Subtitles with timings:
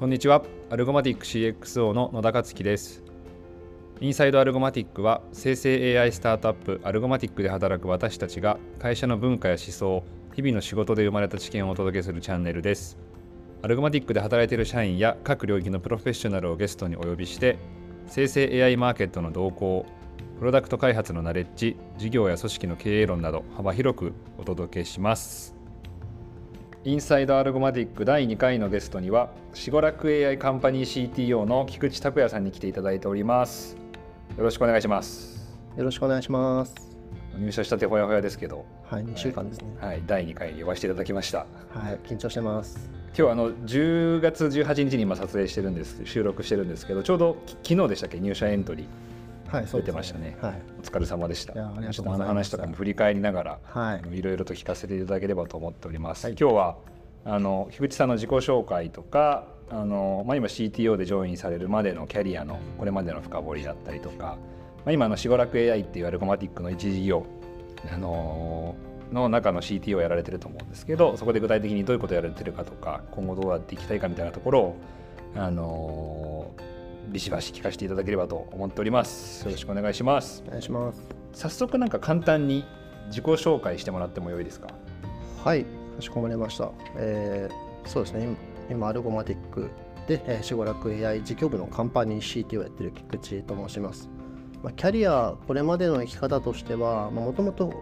[0.00, 0.42] こんにちは。
[0.70, 3.04] アルゴマティック CXO の野田克樹です。
[4.00, 10.02] インサイドアルゴマティックは生成 AI スタートアップアルゴマティックで働く私たちが会社の文化や思想
[10.34, 12.96] 日々の仕事で生まれた知見をお届けするチャンネルです。
[13.60, 17.58] アルゴマティックで働いている社員や各領域のプロフェッショナルをゲストにお呼びして
[18.06, 19.84] 生成 AI マーケットの動向
[20.38, 25.59] プロダクト開発のナレッジ事業や組織の経営論など幅広くお届けします。
[26.82, 33.76] インサイドアルゴマティック第2回のゲストにはしごらく AI カンパニー CTO の菊池拓也さんに来ていただいております。
[34.38, 35.46] よろしくお願いします。
[35.76, 36.74] よろしくお願いします。
[37.38, 38.64] 入社したてほやほやですけど。
[38.84, 39.66] はい2週間ですね。
[39.78, 41.40] はい、はい、第2回に呼ばせていただきました。
[41.68, 42.88] はい緊張してます。
[43.08, 48.20] 今日はあの10月18日に今撮影してるんです収録してるんですけどちょうど昨日でしたっけ？
[48.20, 48.86] 入社エントリー
[49.50, 50.38] はい、出てましたね。
[50.40, 51.54] はい、お疲れ様でした。
[51.54, 52.28] いやありがとうございます。
[52.28, 56.26] 話とかも振り返りながら、はい、いろいろと聞かせていただければと思っております。
[56.26, 56.76] はい、今日は
[57.24, 64.38] あの樋口さんの自己紹介とか、あのまあ今 CTO でジョインされるまでのキャリアのこれまでの深掘りだったりとか、
[64.84, 67.26] まあ今のしごらく AI っていうアルゴマティックの一事業
[67.92, 68.76] あの
[69.12, 74.76] の中の CTO をやられてると思うんですけど、そこで具体的にどういうことをやられてるかとか、今後どうやっていきたいかみたいなところを
[75.34, 76.52] あの
[77.08, 79.44] ビシバシ聞かせていただければと思っております。
[79.44, 80.44] よろしくお願いします。
[80.46, 81.00] お願いします。
[81.32, 82.64] 早速なんか簡単に
[83.08, 84.68] 自己紹介してもらってもよいですか？
[85.44, 85.66] はいか
[86.00, 88.36] しこまりました、えー、そうですね。
[88.70, 89.70] 今アルゴマティック
[90.06, 94.08] で、えー、しごらく AI 事業部のカンパニー CT をやってる菊池と申します、
[94.62, 97.72] まあ、キャリアこれまでの生き方としてはもともと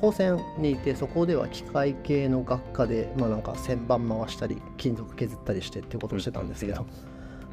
[0.00, 6.84] 高専にいてそこでは機械系の学科で、まあ、なんか旋盤回したり金属削ったりしてっていうことをしてたんですけど、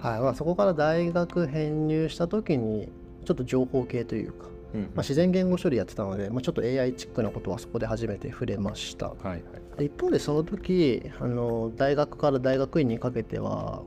[0.01, 0.19] はい。
[0.19, 2.89] まあ、そこから大学編入した時に
[3.25, 9.41] ちょっと情報系というか、うんまあ、自然言語処理やってたので、まあ、ちょっと AI チックなことはそこで初めて触れました、はいはい、
[9.77, 13.83] で一方でその時あの大学から大学院にかけては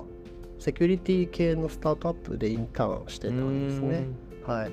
[0.59, 4.07] セキュリティ系のスタートアップでインターンしてたんですね。
[4.47, 4.73] はい。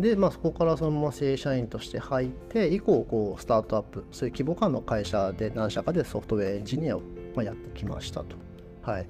[0.00, 7.02] で、まあ、そこからそのまま正社員として入って以降こうスタートアップそういう規模感の会社で何社かでソフトウェアエンジニアを
[7.34, 8.36] まあやってきましたと。
[8.82, 9.06] はい。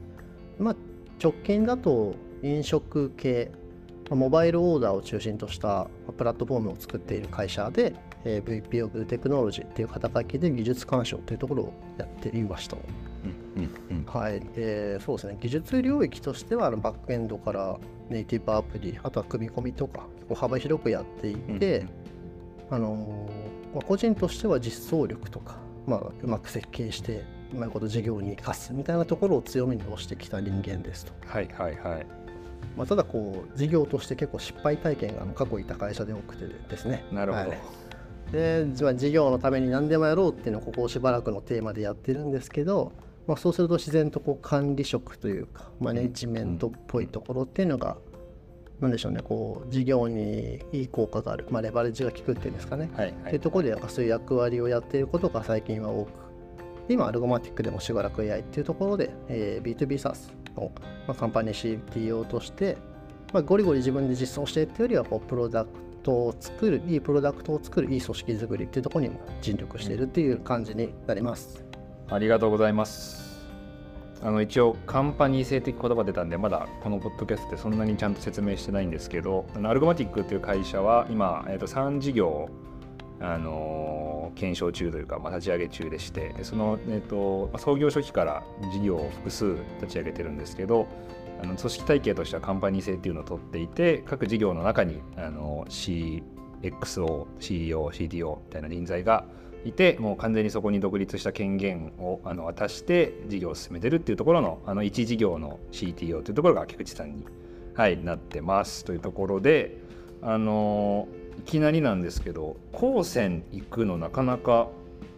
[0.58, 0.76] まあ
[1.22, 3.50] 直近だと飲食系
[4.14, 7.94] モバイルオーダーを中心としたプラットフォームを作っている会社で、
[8.24, 12.76] えー、VP of Technology っていう肩書きで技術干渉というところをやっていました。
[14.06, 15.38] はい、でそうですね。
[15.40, 17.78] 技術領域としてはバックエンドから
[18.10, 21.86] ネイティブアプリあとは組み込みとか結構幅広くやっていて、
[22.70, 23.28] あの
[23.74, 25.56] まあ、個人としては実装力とか、
[25.86, 27.24] まあ、うまく設計して
[27.54, 31.12] うまいこと事業に生かすみたいなところを強みに推してきた人間ですと。
[31.26, 32.06] はいはいはい。
[32.76, 37.04] まあ、ただこう事業として結構失敗体験が過去いた会社で多くてですね。
[37.12, 37.58] なるほど、はい。
[38.32, 42.92] で事業のために何でもやろうっていうのをここしばらくのテーマでやってるんですけど、
[43.26, 47.96] まあ、そうすると自然とこう管理職というかマネジメントっぽいところっていうのが、
[48.80, 56.10] なんでしょうねこう事業にいい効果がある、まあ、レバレッジが効くっていうんですかね、はいはい、っていうところでそういう役割をやっていることが最近は多く
[56.88, 60.70] 今、アルゴマティックでもしばらく AI っていうところで、えー、B2B SaaS の、
[61.06, 62.76] まあ、カンパニー CTO として、
[63.32, 65.70] まあ、ゴリゴリ自分で実装してっていうよりはこうプロダク
[66.02, 71.64] トを作る、いいプロダクトを作る、いい組織作りっていうところにも尽力しているっていう感じになります。
[72.08, 73.26] ありがとうございます。
[74.22, 82.48] あの一応カンパニー性的言葉出たんでまだこのポッドキャストってそんなにちゃんと説明してないんですけどアルゴマティックっていう会社は今、えー、と3事業
[83.20, 90.86] あの検証中というか、まあ、立ち上げ中でしてその、えーとまあ、創業初期から事業を複数立ち上げてるんですけど
[91.42, 99.24] あの組織体系としてはカンパニー制っていうのを取っていて各事業の中にあの CXO、CEO、CTO みたいな人材が
[99.64, 107.26] いてもう完全にそこに独立した権限をあの渡して事業を進めてるっていうところのあの一事業の CTO というところが菊池さんに、
[107.74, 109.76] はい、なってますというところで
[110.22, 114.68] あのいきなりなんですけど高専行くのなかなか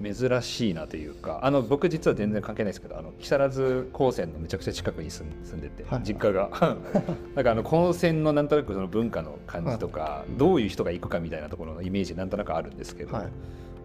[0.03, 6.51] 珍しいなというかあの僕実は全然関係ないですけどあの木更津高専のめちゃくちゃ近くに住んでて、はい、実家が。
[7.35, 13.27] だからあの高専のなんとなくその文化の感じとか、はい、どういう人が行くかみたいなところのイメージなんとなくあるんですけど、はい、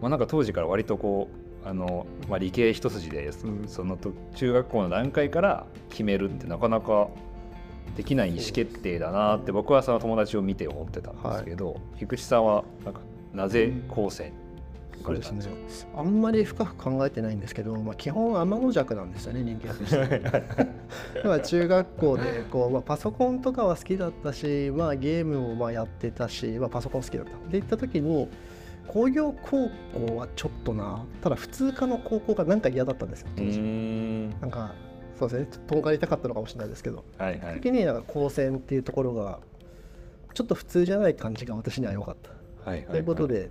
[0.00, 1.28] まあ、なんか当時から割とこ
[1.64, 3.30] うあの、まあ、理系一筋で
[3.66, 3.98] その
[4.34, 7.08] 中学校の段階から決めるってなかなか
[7.96, 13.00] できない意思決定だなって僕はその友達を見て思ってたんですけど、はい、菊池さんはなんか
[13.32, 14.32] なぜ高専
[15.04, 15.42] そうですね、
[15.94, 21.44] あんまり深く考えてないんですけど、まあ、基本天の弱なんですよね人間として。
[21.44, 27.32] 中学校でこう、まあ、パソコンとかは好きだったし、まあ、ゲームもまあやってたし、まあ、パソコン好きだった。
[27.50, 28.28] で行った時に
[28.88, 29.68] 工業高
[30.06, 33.60] 校はちょっとなただ普通科の高校がなんか嫌だったんですよ当時。
[34.40, 34.72] なんか
[35.28, 35.64] そうですね。
[35.66, 37.04] とんがりたかったのかもしれないですけど。
[37.18, 37.54] はいはい。
[37.54, 39.40] 時になんか光線っていうところが
[40.34, 42.30] ちょっと普通じゃない感じが私には良かった。
[42.70, 43.50] はいはいということで、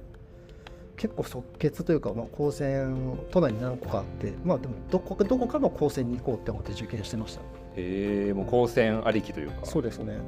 [0.95, 7.41] 結構即決というか、まあ、高専都内に何個かあってまあでもどこかどこかの高専に行こうって思って受験してました。
[7.75, 9.65] へえもう高専ありきというか。
[9.65, 10.21] そうですね、はい。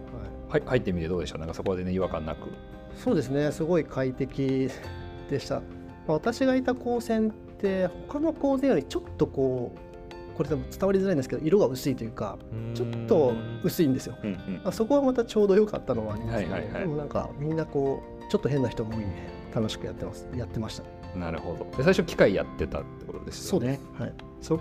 [0.50, 1.38] はい、入ってみてどうでした？
[1.38, 2.50] なんかそこは全然違和感なく。
[2.96, 3.52] そうですね。
[3.52, 4.70] すごい快適
[5.30, 5.62] でした、ま
[6.10, 9.80] あ、私がいた高専って他の高専よりちょっとこう
[10.36, 12.38] これ多分伝わりづらいんですけど色が薄いというか
[12.74, 13.34] ちょっと
[13.64, 14.16] 薄いんですよ。
[14.24, 14.62] うんうん。
[14.64, 16.40] あそこはまたちょうど良かったのはあります。
[16.40, 16.82] けど、はいはいはい。
[16.82, 19.16] でもなんかみんなこうちょっと変な人も多いんで
[19.54, 20.28] 楽しくやってます。
[20.36, 21.18] やってました。
[21.18, 21.66] なるほど。
[21.78, 23.80] で最初機械やってたってことですよね。
[23.98, 24.14] はい。
[24.42, 24.60] そっ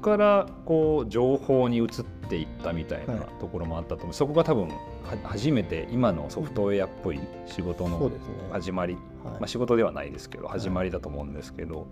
[0.00, 1.88] からこう情報に移っ
[2.28, 3.26] ていったみたいなはい。
[3.38, 4.76] ところもあったと思う、そこが多分は
[5.22, 8.10] 初めて今のソフトウェアっぽい仕事の
[8.50, 9.02] 始まり、はい。
[9.34, 11.86] まあ、仕事ではないですけど始まりだと思うんですけど、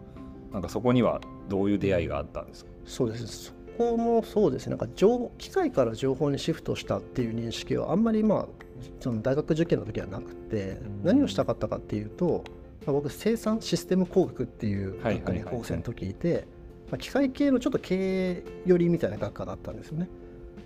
[0.52, 2.69] なんかそこにはどういう出会いがあったんですか？
[2.90, 4.70] そうですそこもそうですね。
[4.70, 8.46] なんか情機械から情報にシフトしたっていう認識はあんまりまあ
[8.98, 11.02] その大学受験の時はなくてん。
[11.04, 12.44] 何をしたかったかっていうと、
[12.84, 16.46] まあ、僕生産システム工学っていう学科に高専の時いて、
[16.90, 20.08] まあ、機械系のちょっと経営寄りみたいな学科だったんですよね。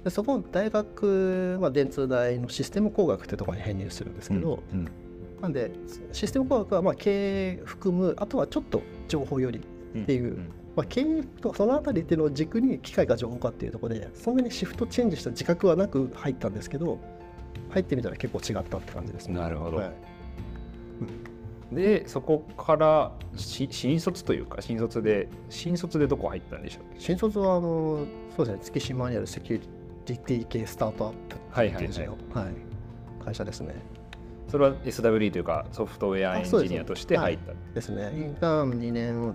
[0.02, 4.88] でそこの大学、まあ、電通大のシステム工学ってところに編入するんですけど、うん
[5.40, 5.72] なんで
[6.12, 9.60] システム工学はまあ経営含むあとはちょっと情報寄り
[9.98, 10.38] っていう
[10.76, 16.98] まあ、経営とそのあたりっていうのを軸に機械か情報かっていうところでそんなにシフトチェンジした自覚はなく入ったんですけど
[17.70, 19.34] 入ってみたら結構違ったって感じですね。
[19.34, 19.92] なるほど、はい。
[21.72, 28.06] でそこからし新卒というか新卒で新卒でどこ入ったんでしょう新卒はあの
[28.36, 29.60] そうですね月島にあるセキュ
[30.06, 32.04] リティ系スタートアップはいはいはいってい。
[32.04, 32.54] うのはい。
[33.24, 33.74] 会社ですね。
[34.54, 38.12] それは SWD というかソフトウェアエンジニアとして入った、ですね。
[38.14, 39.34] インターン2年2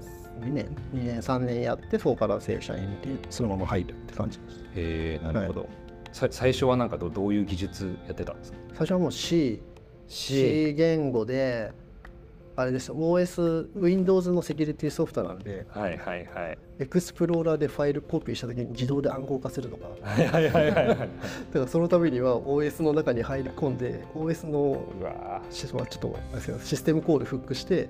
[0.53, 4.63] 年？2年3年やってそこから正社員でそのまま入るって感じです。
[4.77, 5.69] へえなるほど、
[6.13, 8.57] さ最初はなんかどどういう技術やってたんですか？
[8.69, 9.61] 最初はもう C
[10.07, 11.73] C 言語で
[12.59, 12.89] あれです。
[12.89, 16.57] よ OS Windows のセキュリティソフトなんではいはいはい。
[16.79, 19.87] エクスプローラーでファイルコピーした時に自動で暗号化するとか。
[20.01, 20.87] はいはいはいはい。
[20.87, 21.09] はいだか
[21.53, 24.83] らそのためには OS の中に入り込んで OS の
[25.49, 26.15] シスちょっと
[26.61, 27.89] システムコールフックして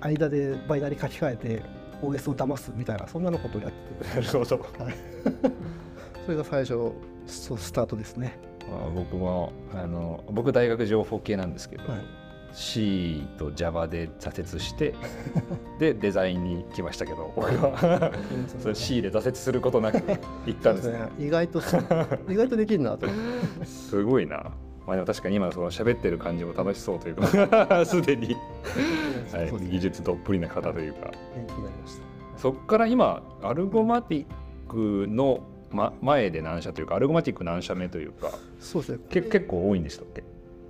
[0.00, 1.62] 間でバイナリ書き換えて
[2.00, 4.14] OS を騙すみたいなそんなのことをやってて。
[4.14, 4.64] なるほど。
[6.24, 6.92] それが最初
[7.26, 8.38] そうスタートですね、
[8.70, 12.23] まあ僕もあの僕大学情報系なんですけど、はい
[12.54, 14.94] C と Java で挫折して
[15.78, 18.12] でデザインに来ましたけど僕は。
[18.60, 19.98] それ C で挫折することなく
[20.46, 21.08] 行ったんですね。
[21.18, 21.60] 意外と
[22.30, 23.06] 意外とできるなと。
[23.64, 24.52] すごいな。
[24.86, 28.36] まあでも確かに今のその喋ってる感じも楽しそうというか すでに、
[29.32, 31.10] はい技術どっぷりな方というか。
[31.34, 32.02] 元気になりました。
[32.38, 34.26] そこから今アルゴマティッ
[34.68, 35.40] クの、
[35.72, 38.30] ま、前で何社というかアルゴマティック何社目というか
[38.60, 38.98] そうですね。
[39.08, 40.22] け結構多いんでしたっけ？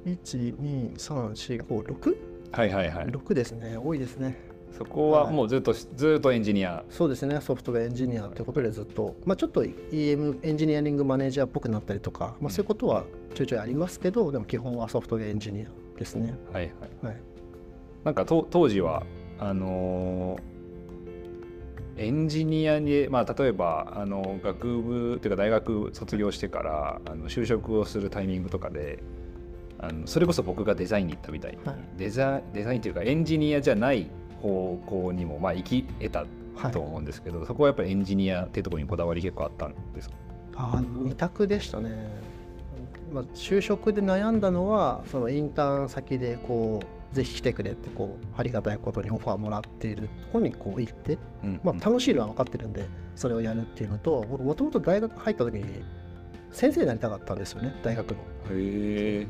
[0.06, 2.16] 12345
[2.52, 3.06] はいはいはい。
[3.06, 3.76] 6ですね。
[3.76, 4.38] 多いですね。
[4.76, 6.84] そこはもうずっと、ずっとエンジニア。
[6.90, 7.40] そうですね。
[7.40, 13.04] ソフトウェアエンジニアということでずっと、まあ、ちょっと EM エンジニアリングマネージャーっぽくなったりとか、まあ、そういうことは
[13.34, 16.34] ちょいちょいありますけどでも基本はソフトウェアエンジニアですね。
[16.52, 17.06] はいはい。
[17.06, 17.16] はい。
[18.04, 19.04] なんかと当時は
[19.38, 20.54] あのー
[21.96, 28.98] エンジニアに、まあ、例えばあの学部というか大学卒業してからあの就職をするタイミングとかで
[29.78, 31.76] あのそれこそ僕がデザインに行ったみたいに、はい。
[31.96, 34.08] デザデザインというかエンジニアじゃない
[34.40, 36.24] 方向にもまあ行き得た
[36.56, 40.14] はいと思うんですけど、そこはやっぱりエンジニアっていうところにこだわり結構あったんですか？
[40.56, 42.08] あ二択でしたね、
[43.12, 46.80] まあ、就職で悩んだのはそのインターン先でこ
[47.12, 55.64] うぜひ来てくれってこうありがたいことにオファーもらっているところにこう行って、うんまあ、楽しいのは分かってるんでそれをやるっていうのと僕もともと大学入った時に
[56.52, 58.16] 先生になりたかったんですよね大学の。
[58.16, 59.26] へえ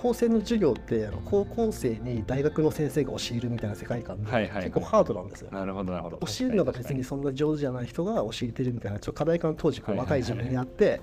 [0.00, 4.62] 高専の授業ってあの高校生に大学の先生が教えるみたいな世界観で、はいはいはい。
[4.64, 5.50] 結構ハードなんですよ。
[5.50, 6.18] なるほどなるほど。
[6.18, 11.00] 教えるのが別にそんな上手じゃない人が教えてるみたいなちょっと課題感当時若い自分にあって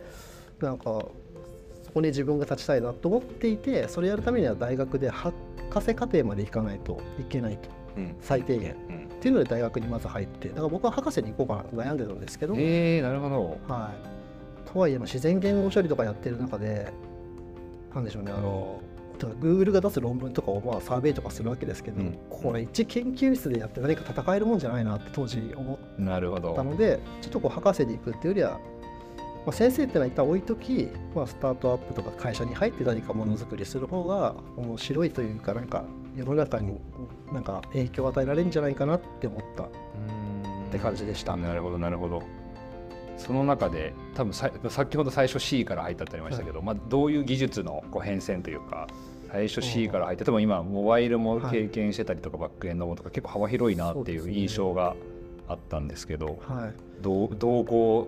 [0.61, 5.35] なんかそこに自分が立ちたいなと思っていてそれやるためには大学で博
[5.81, 7.69] 士課程まで行かないといけないと。
[7.97, 8.15] うん。
[8.21, 8.77] 最低限。
[8.89, 9.05] うん。
[9.07, 13.57] っていうので大学にまず入ってだから僕は博士に行こうかなと悩んでたんですけど、えー、なるほど。
[13.67, 13.91] は
[14.65, 16.93] い、とはいえまあ自然言語処理とかやってる中で
[17.95, 18.81] なんでしょうねあの
[19.17, 22.17] だから Google が出す論文とかをまあサーベイとかするわけですけど、うん。
[22.29, 25.77] これ一研究室でやって何か戦えるもんじゃないなって当時思っ
[26.55, 28.59] たのでちょっとこう博士に行くっていうよりは、ま
[29.47, 35.85] あ、先生ってのは一旦置いとき、まあ、スタートアップとか会社に入って何かものづくりする方が面白いというかなんか
[36.15, 36.77] 世の中に
[37.31, 39.67] なんか影響を与えられるんじゃないかなって思ったっ
[40.71, 41.37] て感じでした。
[41.37, 42.21] なるほどなるほど
[43.17, 48.87] その中で多分さ先ほど最初 C から入ったってありましたけど、まあ、どういう技術のこう変遷というか
[49.31, 54.95] 最初 C から入って多分今モバイルも経験してたりとか、バックエンドもとか結構幅広いなっていう印象が
[55.47, 56.73] あったんですけどはい。
[57.01, 58.07] どうどうこ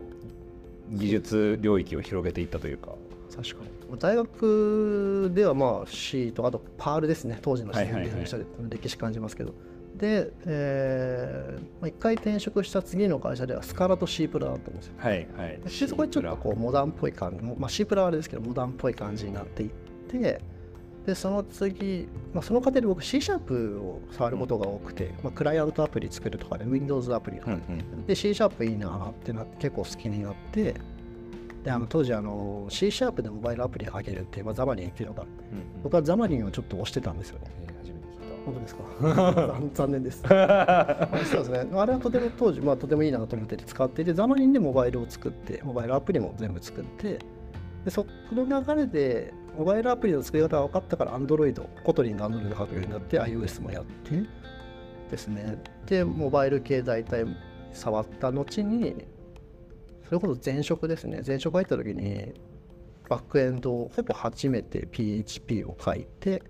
[0.92, 2.94] う技術領域を広げていったというか。
[3.36, 4.00] 確かに。
[4.00, 7.40] 大学ではまあ C とあとパールですね。
[7.42, 8.12] 当時の C はいはいはい。
[8.12, 9.54] の歴史感じますけど、
[9.98, 14.94] で、えーまあ、一回転職した次の会社ではスカラと C プラだったんですよ。
[14.98, 19.70] はいはい、でそこでちょっとこうモダンっぽい感じ、まあ、C プラはあれですけどモダンっぽい感じになっていっ
[20.10, 20.42] て
[21.06, 28.06] でその次、まあ、その過程で僕 C シャープを触ることが多くて、まあ、クライアントアプリ作るとかで Windows アプリとか、うんうん。
[28.06, 30.75] で C シャープいいなってなって結構好きになって
[31.63, 35.30] であの当時あの C シャープでモバイルアプリ上げるって、まあ、ザマリンっていうのがうん。
[35.82, 37.66] 僕は Xamarin をちょっと押してたんですよね
[38.48, 38.84] 本当ですか？
[39.60, 40.22] 残残念です。
[40.22, 41.68] そうですね。
[41.75, 47.20] あれはとても当時、まあ、とてもいいなと思って使っていて Xamarin でモバイルを作ってモバイルアプリも全部作って
[47.84, 54.24] でそこの流れでモバイルアプリの作り方が分かったから Android Kotlin が Android 書くようになって iOS もやって
[55.12, 55.62] ですね。
[55.86, 57.25] でモバイル系大体
[57.74, 58.96] 触った後に
[60.06, 61.22] それこそ前職ですね。
[61.25, 62.34] 前職入った時に
[63.10, 66.42] バックエンドをほぼ初めて PHP を書いて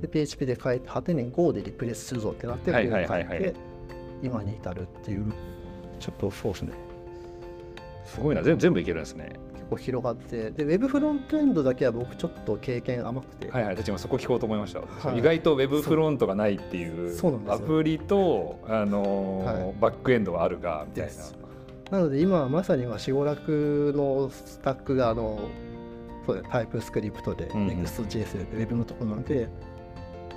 [0.00, 3.38] で PHP で書いて果てに Go でリプレイスするぞってなってはい Go を書はいはい。
[3.40, 3.54] はいいて
[4.22, 5.32] 今に至るっていう
[6.00, 6.72] ちょっとそうですね。
[8.04, 8.42] すごいな。
[8.42, 9.32] 全全部いけるんですね。
[9.54, 13.74] 結構広がってで Web フロントエンドだけは僕ちょっと経験甘くて、はいはい。
[13.74, 15.18] 私もそこ聞こうと思いました、はい。
[15.18, 17.54] 意外とウェブフロントがないっていうそうなんですよ。
[17.56, 19.74] アプリと、あのーはい。
[19.80, 21.10] バックエンドはあるがみたい
[21.90, 21.98] な。
[21.98, 25.40] なので今はまさには四五楽のスタックがあの
[26.26, 27.82] そうだタイプスクリプトでうんうん。
[27.82, 29.48] Next.js で Web のところなんで、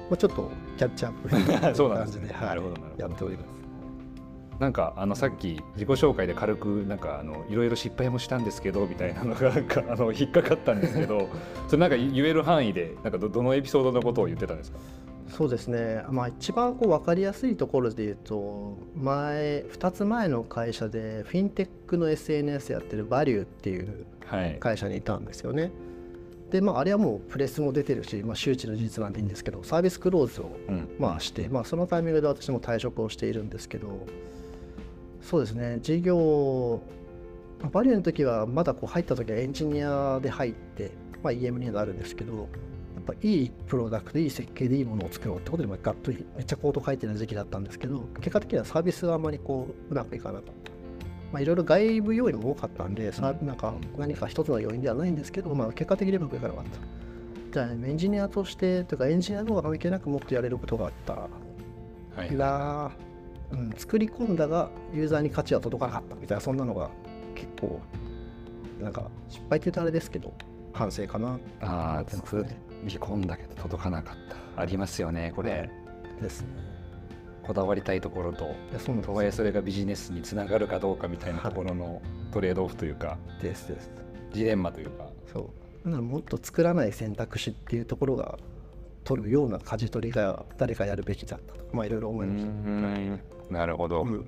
[0.09, 1.43] まあ、ちょっとキャッチアップみ
[1.75, 3.01] そうなん感ですねじではいなるほどなるほど。
[3.03, 3.47] やっております。
[4.59, 11.29] なんかあのさっき自己紹介で軽くなんかあのいろいろ失敗もしたんですけどみたいなのがなんかあの引っかかったんですけど
[11.69, 14.79] それなんか言える範囲でなんかどどのエピソードのことを言ってたんですか？
[15.29, 25.71] そうですね、まあ、一番こう分かりやすいところで言うと前2つ前の会社でフィンテックの SNS やってるバリューっていうはい会社にいたんですよね。
[26.51, 34.07] でまあ、あれはもうプレスも出てるし、まあ、周知の事実なんでいいんですけどサービスクローズをうんまあして、まあ、そのタイミングで私も退職をしているんですけど
[35.21, 36.81] そうですね事業
[37.61, 40.91] まあバリューの時はまだこう入った時はエンジニアで入って、
[41.21, 42.41] まあ、EM になるんですけどや
[43.01, 50.68] っぱいいプロダクトいい設計でいいものを作ろうってことでまあがっとりめっちゃコード書いてる時期だったんですけど結果的にはサービスがあんまりこううまくいかなかった。
[51.31, 56.79] まあ、いろいろ外部要因も多かったんで、さなんか何か一つの要因ではないんですけど、まあ、結果的にうまくいかなかった。
[57.51, 61.13] じゃあ、エンジニアとして、というかエンジニアの方が関係なくもっとやれることがあった。
[62.15, 62.91] はいら、
[63.51, 66.89] うん、作り込んだがユーザーに価値は届かなかったみたいな、そんなのが
[67.35, 67.79] 結構、
[68.81, 70.33] なんか失敗って言うとあれですけど、
[70.73, 72.61] 反省かなああ思ってますね。
[72.83, 74.15] 見込んだけど届かなかっ
[74.55, 74.61] た。
[74.61, 75.69] ありますよねこれ。
[76.21, 76.47] ですね。
[77.49, 78.53] こだわりたいところと
[79.01, 81.99] とはいえそれがビジネスにつながるかどうかみたいなところの
[82.31, 83.89] トレードオフというかですです。
[84.31, 85.43] ジレンマというかそう。
[85.83, 88.37] だからもっと作らない選択肢っていうところが
[89.03, 93.51] 取るような舵取りが誰かやるべきだったとか、まあいろいろ思いました。
[93.51, 94.25] なるほど、うん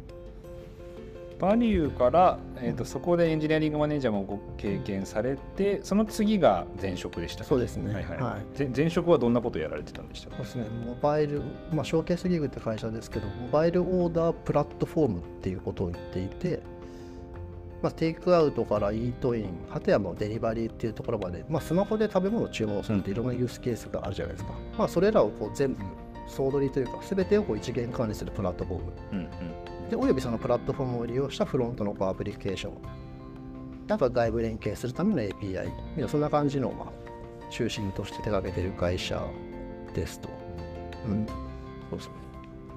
[1.41, 7.93] バリューから、えー、とそこでエンジニアリングマネージャーもご経験されてその次が前職でしたそうですね。
[7.93, 10.29] はいはいはいぜ前職はどんなことをやられてたんでした？
[10.29, 11.41] かそうですね、モバイル、
[11.74, 16.62] まあ、ショーケースギグって会社ですけど、モバイルオーダープラットフォームっていうことを言っていて、
[17.81, 24.53] まあ、テイクアウトからイートイン、はてやもうデリバリーっていうところまで、まあ、スマホで食べ物を注文するっていろんなユースケースがあるじゃないですか。
[24.77, 25.83] まあ、それらをこう全部
[26.27, 28.93] 総取りというか、すべてをこう一元管理するプラットフォーム。
[29.13, 29.27] うんうん
[29.91, 32.74] で、およびそのプラットフォームを利用したフロントのアプリケーション。
[33.89, 35.69] あとは外部連携するための API。
[36.07, 39.21] そんな感じの、まあ、中心として手掛けている会社
[39.93, 40.29] ですと。
[41.05, 41.27] うん、
[41.89, 42.13] そうですね。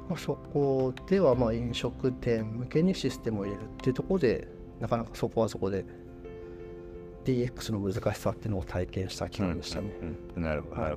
[0.08, 4.48] まあ、そこではまあ飲食店向けにシステムを入れるっていうところで、
[4.80, 5.84] なかなかそこはそこで
[7.24, 9.90] DX の難しさっていうのを体験した期間でしたね。
[10.02, 10.96] うんうんなるほど、はい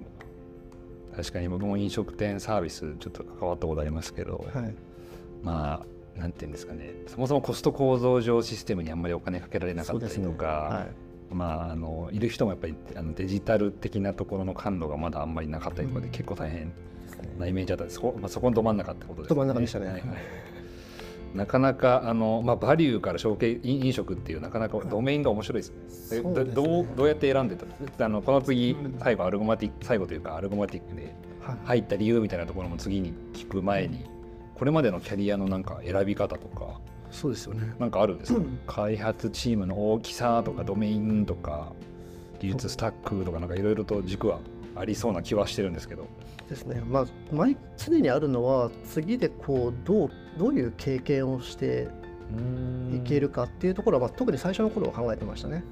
[1.16, 4.76] 確かに僕も飲食店サービスちょっと関わったことありますけど、はい。
[5.42, 10.88] まあなんていうんですかねそもそもコスト構造上システムにあんまりお金かけられなかったりとか、は
[11.32, 11.34] い。
[11.34, 16.12] まあ、あのいる人もやっぱりあのデジタル的なところの感度がまだあんまりなかったりとかでうん。
[16.12, 16.72] 結構大変
[17.38, 17.96] なイメージだったんです。
[17.96, 19.86] そこ,、まあ、そこのど真ん中ってことですど真ん中でしたね。
[19.88, 19.96] はい。
[19.96, 20.04] はい
[21.36, 25.72] なかなかあの、まあ、バリューから承継飲飲食っていうなかなかドメインが面白いです。
[25.72, 26.20] ね。
[26.20, 26.54] えそうですね。
[26.56, 31.58] どどうどうやって選んでたあのこの次最後アルゴマティック最後というかアルゴマティックではい。
[31.66, 34.06] 入った理由みたいなところも次に聞く前に
[34.58, 36.80] これまでのキャリアのなんか選び方とか
[37.12, 37.76] そうですよね。
[37.78, 38.60] なんかあるんですか、うん。
[38.66, 41.74] 開発チームの大きさとかドメインとか
[42.40, 44.40] 技術スタックとかなんかいろいろと軸は
[44.76, 46.08] ありそうな気はしてるんですけど。
[46.50, 46.82] ですね。
[46.82, 51.88] まあ毎常にあるのは次でこうどうどういう経験をして
[52.92, 55.64] いけるかっていうところは、まあ、特に最初の頃は考えてましたね。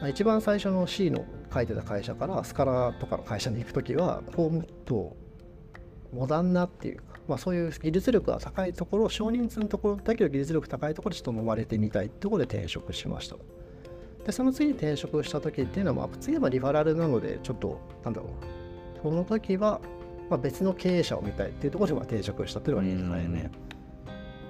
[0.00, 5.16] まあ一番最初の C の書いてた会社からスカラとかの会社に行くときはこうもっと
[6.12, 13.36] モダンなっていうか、まあ、そういう技術力が高いところ少人数のところだけど技術力高いところでちょっと揉まれてみたいってところで転職しました。
[14.24, 18.30] でその次に転職した時っていうのは、まあ、次はリファラルなのでちょっとなんだろう
[19.02, 19.80] その時は、
[20.28, 23.50] まあ、別の経営者を見たいっていうところでまあ転職したっていうのがいいですね。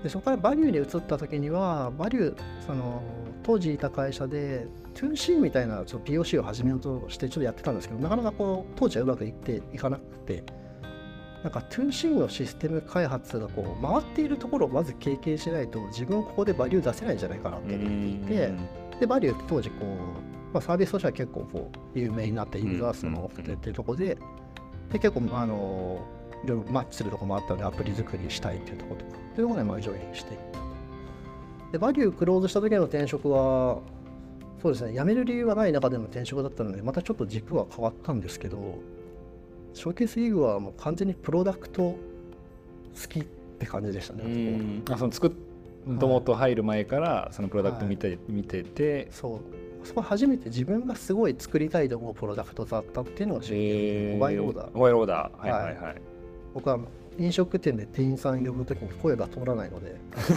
[0.02, 3.02] でそこからバリューに移った時にはバリューその
[3.42, 10.42] 当時いた会社で 2C みたいなちょっと POC を始めようとしてちょっとやってたんですけどなかなかこう当時はうまくいっていかなくて
[11.46, 18.52] なんか 2C のシステム開発がこう回っているところをまず経験しないと自分ここでバリュー出せないんじゃないかなって思っていて
[18.98, 24.18] でバリューって当時こう、まあ、サービスとしては結構こう有名になってユーザー数も多くてっていうところで
[24.90, 26.04] で結構あの
[26.42, 29.90] いろいろマッチするところもあったのでアプリ作りしたいっていうところとかっていうところでまあして
[30.34, 31.70] いった。
[31.70, 33.78] でバリュークローズした時の転職は
[34.60, 38.80] そうですね辞める理由はない中での転職だったのでまたちょっと軸は変わったんですけど
[39.76, 41.98] ショーケースリーグはもう完全にプロダクト好
[43.08, 44.82] きって感じでしたね。
[44.90, 45.30] あその作っ
[45.86, 49.08] もともと入る前からそのプロダクト見て,、見てて。
[49.10, 49.86] そう。
[49.86, 54.70] そこ初めて自分がすごい作りたいと思うプロダクトだったっていうのがモバイルオーダー。
[54.74, 55.40] モバイルオーダー。
[55.40, 55.50] はい。
[55.50, 56.02] はいはい、
[56.54, 56.78] 僕は
[57.18, 59.94] 飲食店で店員さん呼ぶときに声が通らないので。
[60.16, 60.32] す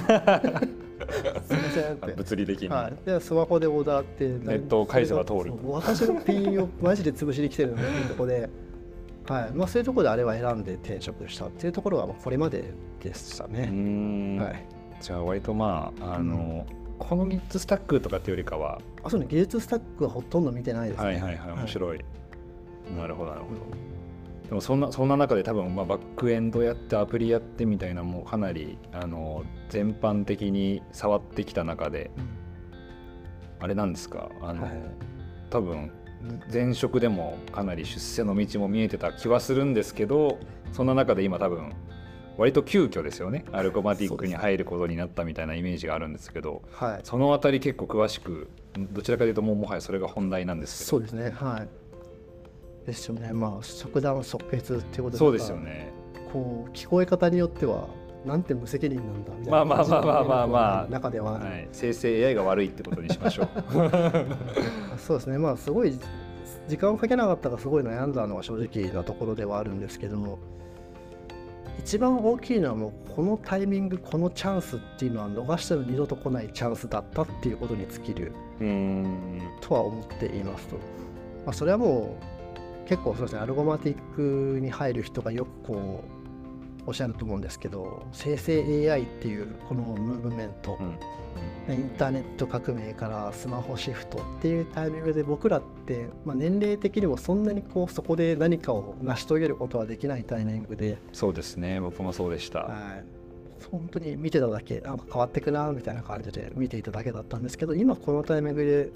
[1.54, 2.12] みませんって。
[2.12, 8.50] 物理的に、はい、でスマホでオーダーってネットを返せば通る私のピンをマジで潰しに来てるのでっていうところで、
[9.30, 9.52] はい。
[9.54, 13.68] まあ、そういうところであれは選んで転職したっていうところはまあこれまででしたうね。
[13.68, 14.38] ん。
[14.38, 14.66] はい、
[15.00, 16.66] じゃあ割とまああの、
[16.98, 18.82] この3つスタックとかっていうよりかは。
[19.04, 19.28] あそうね。
[19.30, 21.06] 技術スタックはほとんど見てないですね。
[21.06, 21.52] はいはいはい。
[21.58, 22.00] 面白い、
[22.98, 23.62] なるほどなるほど。
[24.50, 32.10] でもそんなそんな中で多分まあバックエンドやってアプリやってみたいなもうかなりあの全般的に触ってきた中で。
[32.18, 32.30] うん。
[33.62, 34.30] あれなんですか？
[34.42, 34.72] あの、はい。
[35.52, 35.92] 多分
[36.52, 40.40] 前職でもかなり出世の道も見えてた気はするんですけど
[40.74, 41.74] そんな中で今多分
[42.38, 48.50] 割と急遽ですよねアルコマティックに入ることになったみたいなイメージがあるんですけどはい、そのあたり結構詳しく
[48.92, 51.32] どちらかというともうもはやそれが本題なんですけどそうですね。
[51.32, 51.68] はい。
[52.86, 53.34] ですよね。
[53.34, 55.58] まあ即断即決っていうことそうですよ。
[55.58, 55.92] ね
[56.32, 57.88] こう聞こえ方によっては
[58.26, 60.88] なんて無責任なんだみたいなまあまあまあまあまあまあ。
[60.90, 61.34] 中では。
[61.34, 63.48] はい、生成 AI が悪いってことにしましょう。
[65.00, 65.98] そうですね、まあ、すごい
[66.68, 70.38] 時間をかけなかったがすごい悩んだのは正直なところではあるんですけど、
[71.80, 78.34] 一番大きいのはもうこのタイミング、このチャンスっていうのは逃したら二度と来ないチャンスだったっていうことに尽きる。
[78.60, 80.76] うんとは思っていますと。
[80.76, 80.82] ま
[81.48, 82.18] あ、それはも
[82.86, 86.19] う結構そうですね、アルゴマティックに入る人がよくこう
[86.86, 90.98] おっしゃると思うんですけど、生成 AI っていうこのムーブメント、うん。
[91.74, 101.80] インターネット革命からスマホシフトっていうタイミングで僕らって、まあ、年齢的にもそんなにこうそこで何かを成し遂げることはできないタイミングで、そうですね。
[101.80, 103.06] 僕もそうでした、はい、
[103.72, 108.90] 本当に見てただけあ変わってくなみたいな感じで見ていただけだったんですけど今このタイミングで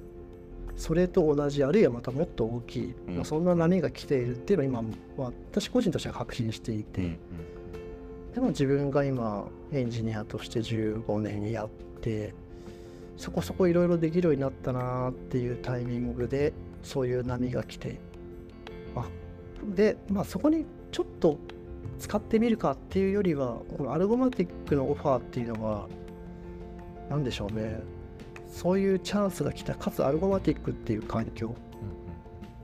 [0.76, 3.16] それと同じあるいはまたもっと大きい、うん。
[3.18, 7.18] まあそんな波が来ているっていうのは今、まあ私個人としては確信していて、うん
[8.34, 11.70] でも自分が今エンジニアとして15年やっ
[12.02, 12.34] て
[13.18, 18.00] そこそこいろいろできるようになったなっていうタイミングでそういう波が来て
[18.96, 19.06] あ
[19.76, 21.38] でまあそこにちょっと
[22.00, 25.88] 使ってみるかっていうよりはこのアルゴマティックのオファーっていうのは
[27.10, 27.82] 何でしょうね。
[28.52, 29.76] そういうチャンスが来た。
[29.76, 31.56] かつアルゴマティックっていう環境。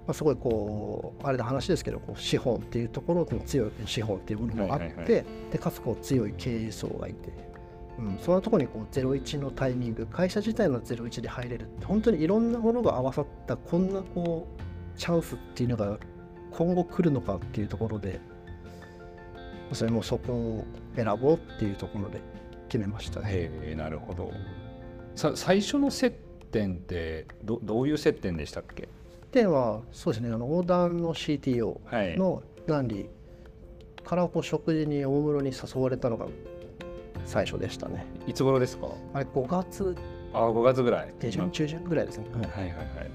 [0.09, 7.31] まあ、すごいこうあれの話ですけどこう資本っていうところの強い資本っていうものもあって、はいはいはでかつこう強い経営層がいて、
[7.99, 15.99] うん、そんなところにこう01のタイミング会社自体の01で入れるって本当にいろんなものが合わさったこんなこうチャンスっていうのが
[16.53, 18.19] 今後来るのかっていうところで
[19.73, 22.19] それもそこを選ぼうっていうところで
[22.67, 23.75] 決めましたね。
[23.77, 24.31] なるほど。
[25.13, 26.17] さ最初の接
[26.51, 28.89] 点ってどどういう接点でしたっけ？
[29.31, 32.17] 点はそうですねあの横断の CTO はい。
[32.17, 36.27] のランリーからこう食事に大室に誘われたのが
[37.25, 38.05] 最初でしたね。
[38.27, 38.87] いつ頃ですか？
[39.13, 39.95] あれ5月
[40.33, 41.13] あ5月ぐらい。
[41.19, 42.25] 下旬中旬ぐらいですね。
[42.31, 42.63] はい。
[42.63, 42.69] はい。
[42.69, 43.11] はい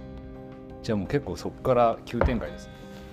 [0.83, 2.73] じゃあもう結構そこから急展開ですね。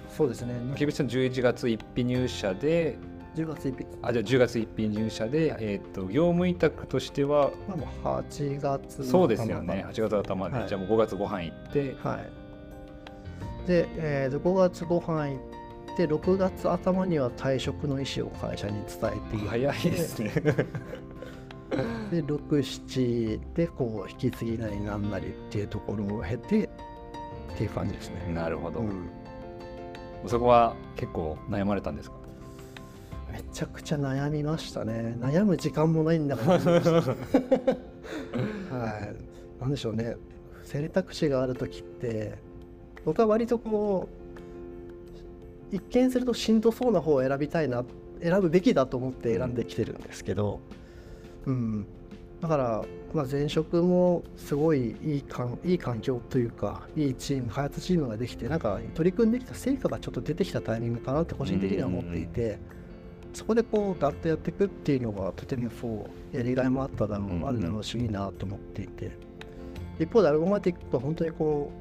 [0.10, 0.54] そうですね。
[0.76, 2.98] 菊池さん11月一日入社で
[3.36, 3.86] 10月1日。
[4.02, 5.64] あじゃあ10月1日入社で、はい。
[5.64, 9.86] えー、と業務委託としてはまあもう8月のそうですよね。
[9.90, 10.68] 8月頭で、はい。
[10.68, 12.30] じゃあもう5月ご飯行ってはい
[13.68, 15.36] で、えーと5月ご飯行
[15.94, 20.32] って6月頭には退職の意思を会社に伝えて早いですね。
[22.12, 26.70] で67でこう引き継ぎなりなんなりっていうところを経てっ
[27.58, 29.10] ていう感じですね、なるほど、うん。
[30.28, 32.18] そこは結構悩まれたんですか？
[33.32, 35.16] めちゃくちゃ悩みましたね。
[35.20, 36.60] 悩む時間もないんだから。
[36.60, 36.66] は
[39.00, 39.62] い。
[39.62, 40.18] なんでしょうね。
[40.64, 42.38] 選択肢がある時って
[43.06, 44.10] 僕は割とこ
[45.72, 47.84] う一見するとしんどそうな方を選びたいな
[48.22, 50.60] 選ぶべきだと思って選んできてるんですけど、
[51.46, 51.88] うん、
[52.42, 62.82] だから、まあ、前職もすごいいいかんいい環境というかいいチーム開発チームができてなんか取り組んできた成果がちょっと出てきたタイミングかなって個人的には思っていて。
[63.34, 69.12] そこでこうガッとやっていくっていうのがとてもそうやりがいもあっただろう、あるだろうしいいなと思っていて
[70.00, 71.81] 一方でアルゴマティックは本当にこう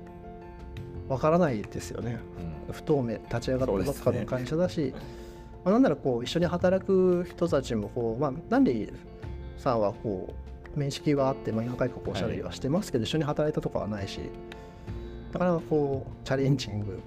[1.10, 2.20] わからないですよね。
[2.70, 4.94] 不透明立ち上がったばっかの会社だし、
[5.64, 8.94] まあ、なんならこう一緒に働く人たちもこう、まあ、ナンディ
[9.58, 10.32] さんはこ
[10.74, 14.20] う面識はあって、まあ、何回かこうおしゃべりはしてますけど、一緒に働いたとかはないし。
[15.32, 17.00] だからこうチャレンジング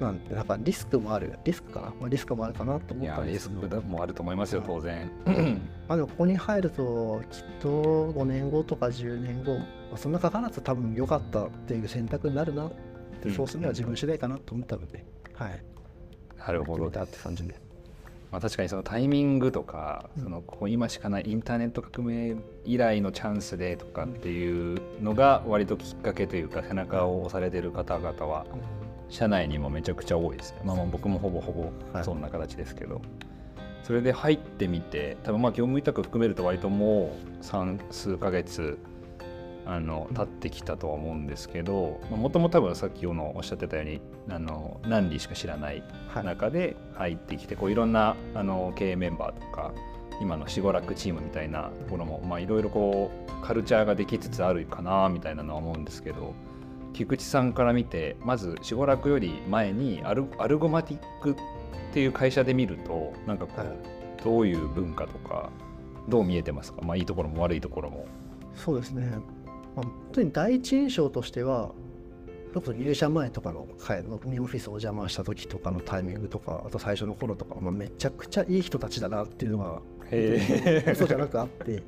[0.00, 5.10] なんてなんかリスクもあるリスクかな、まあ、リスクもあるかなとい思ったんですやリスクもあると思いますよ当然。
[5.88, 12.93] まあでもここに入るときっと5年後とか10年後、まあ、そんなかからず多分良かったっていう選択になるなって、
[13.24, 13.34] うん。
[13.34, 15.64] そうするには自分次第かなと思ったので、はい。
[16.38, 16.90] なるほど。
[16.90, 17.54] たって感じで。
[18.30, 22.34] まあ、確かにそのタイミングとか、そのここ今しかないインターネット革命
[22.64, 28.44] 以来のチャンスでとかっていうのが割ときっかけというか背中を押されてる方々は
[29.08, 32.04] 社内にもめちゃくちゃ多いですね、まあ、まあ僕もほぼほぼはい。
[32.04, 33.00] そんな形ですけど、
[33.84, 38.78] それで入ってみて多分まあ業務委託含めると割ともう三数ヶ月
[39.66, 46.24] あの経ってきたとは思うんですけどもともと多分さっきのおっしゃってたようにあの何里しか知らないはい。
[46.24, 49.72] 中で入ってきてこういろんなあの経営メンバーとか
[50.20, 56.34] 今のしごらくチームみたいなところもまあいろいろこうカルチャーができつつあるかなみたいなのは思うんですけど
[56.92, 61.34] 菊池さんから見てまずしごらくより前にアルアルゴマティックっ
[61.92, 63.76] ていう会社で見るとなんかこはいう
[64.22, 65.50] どういう文化とか
[66.08, 66.82] どう見えてますか？
[66.82, 68.06] まあいいところも悪いところも。
[68.54, 69.18] そうですね。
[69.76, 71.72] まあ、本当に第一印象としては、
[72.54, 81.82] 入社前とかの会のミオフィスお邪魔した時とかのタイミングとか、あと最初の頃とか、まあ、めちゃくちゃいい人たちだなっていうのがへそうじゃなくあって、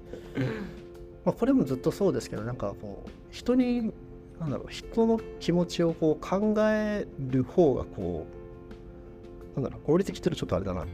[1.25, 3.93] まあ、これもずっとそうですけどなんかこう人に
[4.41, 8.27] なんだろう人の気持ちをこう考える方がこ
[9.57, 10.85] うなんだろう合理的っていうとちょっとあれだな。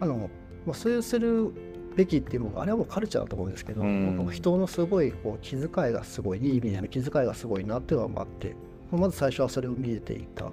[0.00, 0.30] あの、
[0.66, 1.52] まあ、そういうする
[1.98, 4.28] べきっていうのがあれはもうカルチャーだと思うんですけど、うん。
[4.30, 8.54] 人のすごいこう気遣いがすごいいい意味での気遣いがすごいなっていうのがあって
[8.92, 10.50] まず最初はそれを見えていた。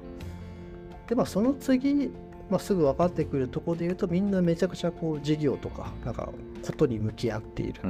[1.07, 2.11] でまあその次
[2.49, 6.29] まあ、すぐ分かってくるところで言うとみんなめちゃくちゃこう事業とかなんか
[6.63, 7.81] ことに向き合っているっ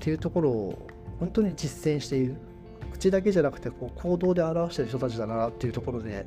[0.00, 0.88] ていうところを
[1.20, 2.36] 本当に実践している。
[2.92, 6.26] 口だけじゃなくてこう行動で表している人たちだなっていうところで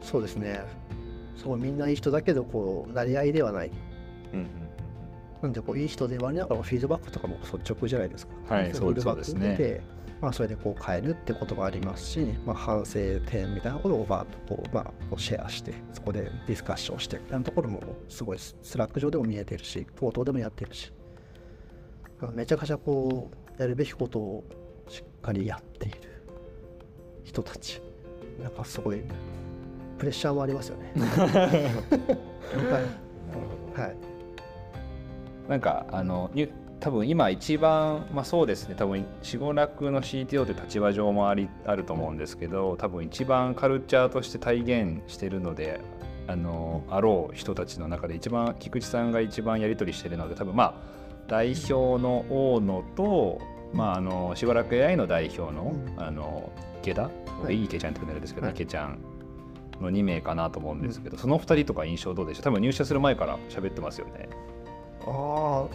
[0.00, 0.60] そうですね。
[1.36, 3.70] そうみんないい人だけどこうなり合いではない。
[4.32, 4.61] うんうん
[5.42, 8.54] なんでこういい人で割りながらフィードバックとかも率直じゃないですか。
[8.54, 9.80] はいフィードバックそうですね。
[10.20, 20.92] まあ、それでこう変えるってこともありますし、まあ、反省点みたいなことをバーッとこう、まあ、シェアしてそこでディスカッションしてみたいなところもすごいススラック上でも見えてるし口頭でもやってるし。
[22.34, 24.44] めちゃくちゃこうやるべきことを
[24.86, 25.98] しっかりやっている
[27.24, 27.82] 人たち。
[28.40, 29.02] なんかすごい
[29.98, 30.92] プレッシャーもありますよね。
[31.02, 31.18] は
[33.74, 33.76] い。
[33.80, 34.11] はい
[35.48, 36.48] なんかあのに
[36.80, 38.74] 多分今一番、まあ、そうですね。
[38.76, 45.80] 多分四五楽の CTO という立場上もありあると思うんですけど多分一番カルチャーとして体現してるので
[46.26, 50.74] あのあろう人たちの中で一番菊池さんが一番やり取りしてるので多分まあ
[51.28, 53.40] 代表の大野と、
[53.72, 56.50] まあ、あのしばらく AI の代表の,、あの
[56.82, 57.10] 池田、は
[57.48, 57.56] い。
[57.56, 58.54] い、い池ちゃんって言うんですけど、はい。
[58.54, 58.98] 池ちゃん
[59.80, 62.44] の2名かなと思うんですけど、その2人とか印象どうでした？
[62.44, 64.28] 多分入社する前から喋ってますよね。
[65.06, 65.68] あ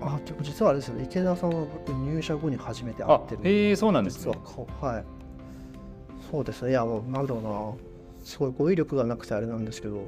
[0.00, 3.40] あ、あ、でも実はあれですよね、池田さんは僕入社後に初めて会あってる。
[3.44, 4.38] へえそうなんです実ね
[4.80, 5.04] はい。
[6.30, 10.02] そうですね、いや、もうなんだろうな、すごい語彙力がなくてあれなんですけど、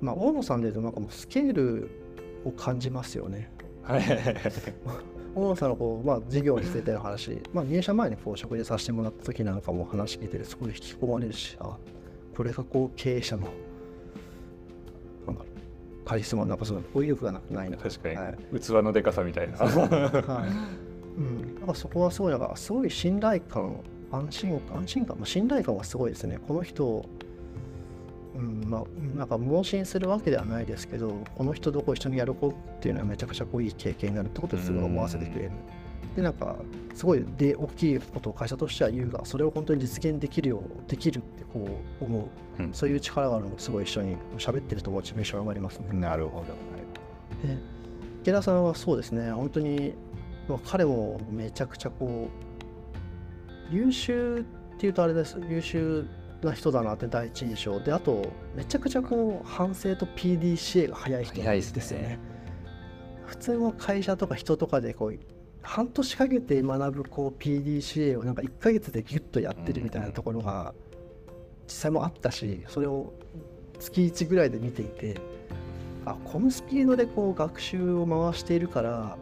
[0.00, 1.90] まあ、大野さんで言うと、なんかもうスケール
[2.44, 3.50] を感じますよね。
[3.82, 4.02] はい
[5.34, 11.78] 大野さんのこう、まあ、事業についての話、まあ、入社前にこう食事させてもらった時なんかも話聞いてて、すごい引き込まれるし、あ
[12.36, 13.48] これがこう経営者の、
[16.04, 17.76] カリスマなんかその語彙力がなくないの。
[17.76, 18.60] 確かに、はい。
[18.60, 19.56] 器のでかさみたいな。
[19.58, 20.82] はい。
[21.16, 23.76] うん、なんかそこはすごいなんかすごい信頼感
[24.10, 26.38] 安心感安心感、まあ、信頼感はすごいですね。
[26.46, 27.04] この人
[28.34, 35.50] うんまあ、なんか盲信するわけではないですけどこの人とこう一緒にやる子っていうのはめちゃくちゃこういい経験になるってことですごい思わせてくれる
[36.16, 36.56] でなんか
[36.94, 41.66] すごいで大きいことを会社としては言うがそれを本当に実現できるようできるってこ
[42.00, 42.72] う思う、うん。
[42.72, 46.44] そういう力があるのもすごい一緒に喋ってるとモチベーション上がりますねなるほど。
[47.48, 47.56] で
[48.22, 49.32] 池田さんはそうですね。
[49.32, 49.94] 本当に
[50.48, 52.28] まあ彼もめちゃくちゃこ
[53.70, 54.42] う優秀っ
[54.78, 55.38] ていうとあれです。
[55.48, 56.06] 優秀
[56.42, 58.22] な人だなって第一印象であと
[58.54, 61.74] めちゃくちゃこう反省と PDCA が早い人早いですね。
[61.74, 62.18] ですよね。
[63.26, 65.18] 普通の会社とか人とかでこう
[65.62, 70.74] 半年かけて学ぶこう PDCA をなんか1ヶ月でギュッとやってるみたいなところが
[71.66, 73.12] 実際もあったしそれを
[73.78, 75.20] 月1ぐらいで見ていて
[76.04, 79.16] あこのスピードでこう学習を回しているから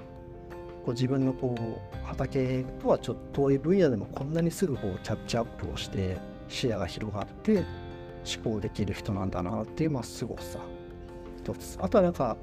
[0.85, 6.16] こう自分のこう畑とはちょっと遠い分野でもこんなにすぐこうキャッチアップをして
[6.48, 7.64] 視野が広がって
[8.24, 10.59] 思考できる人なんだなっていうまあすごさ。
[11.38, 11.79] 一つ。
[11.81, 12.37] あとはなんか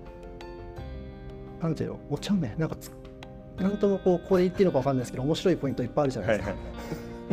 [1.61, 2.53] なんていうのお茶目。
[2.57, 2.91] なんかつ
[3.59, 6.55] なんともこうここで言っていいのかわかんないですけど面白いポイントいっぱいあるじゃないですか、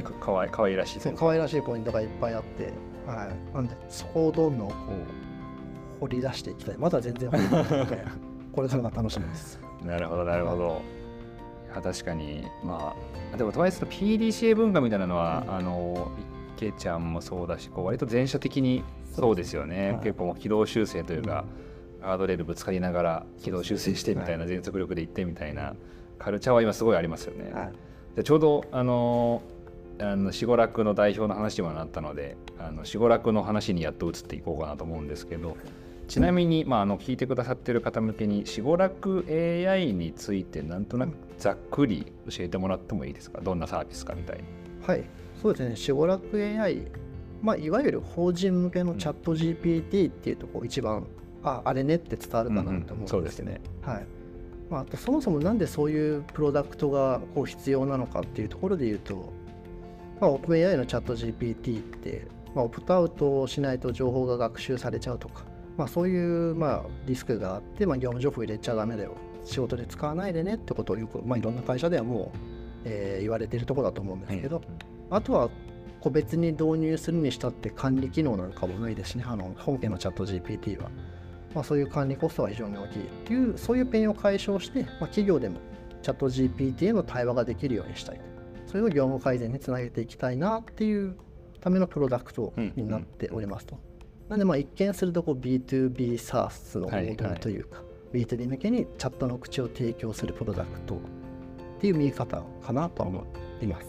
[0.02, 2.72] かかわいかわいらしいそう可愛らしいポイントがいっぱいあって、
[3.06, 6.78] はい、なんでそこをどんどんこう掘り出していきたい。
[6.78, 8.04] まだ全然掘り出してない。
[8.52, 9.60] これからが楽しみです。
[9.84, 10.82] なるほどなるほど。
[11.72, 12.94] いや確かにま
[13.32, 16.12] あでもとはいえその PDCA 文化みたいなのは、あの
[16.56, 20.04] 池ちゃんもそうだしこう割と全社的にそうですよね、はい。
[20.04, 21.44] 結構もう軌道修正というか、
[22.00, 25.74] ハードレールぶつかりながら軌道修正してみたいな、全速力でいってみたいな
[26.18, 27.52] カルチャーは今すごいありますよね。
[27.52, 27.72] はい。
[28.16, 29.42] でちょうどあの
[29.98, 35.56] あのシゴラクの代表の話にもなったのであのシゴラクの話にやっと移っていこうかなと思うんですけど
[36.08, 43.40] ちなみに、まあ、あの聞いてくださってる方向けにシゴラク AI についてなんとなくざっくり教えてもらってもいいですか？
[43.40, 44.42] どんなサービスかみたいに。
[44.86, 45.04] はい。
[45.40, 45.76] そうですね。
[45.76, 46.82] しごらく AI
[47.42, 51.06] まあいわゆる法人向けのチャット GPT っていうとこう一番
[51.42, 53.08] ああれねって伝わるかなと思うんですけど、うんうん。
[53.08, 53.60] そうですね。
[53.82, 54.06] はい
[54.74, 59.32] まあ、あとそもそもなんでそういうプロダクトがこう必要なのかっていうところで言うと、
[60.20, 65.44] まあ、OpenAI のチャット GPT って、まあ、オプトアウトをしないと情報が学習されちゃうとか、
[65.76, 69.14] まあ、そういうまあリスクがあって、まあ、業務情報入れちゃダメだよ。
[69.44, 72.38] 仕事で使わないでねってことをよく、まあ、いろんな会社ではもう、
[72.84, 74.60] えー言われているところだと思うんですけど、
[75.10, 75.50] あとは
[76.00, 80.90] 個別に導入するにしたって管理機能なんかもないですしね、あの本家のチャット GPT は。
[81.54, 85.60] まあ、そういう管理コストが非常に大きいっていう、そういうペンを解消して、まあ、企業でも
[86.02, 88.20] チャット GPT への対話ができるようにしたい。
[88.66, 91.16] それを業務改善につなげていきたいなっていう
[91.60, 93.78] ためのプロダクトになっておりますと。
[94.28, 100.98] なんでまあ一見するとこう B2B サースのモードというか、B2B 向けにチャットの口を提供するプロダクトっ
[101.80, 103.24] ていう見え方かなとは思
[103.62, 103.86] います。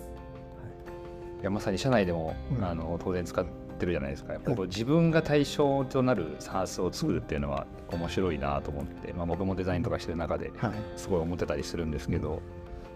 [1.41, 4.33] いやまさに社内でも、うんあの当然使ってるじゃないですか。
[4.33, 10.71] やっぱこ自分が対象となる SARS を作るっていうのは面白いなと思って、まあ、僕もデザインとかしてる中ではい。
[10.95, 12.41] すごい思ってたりするんですけど、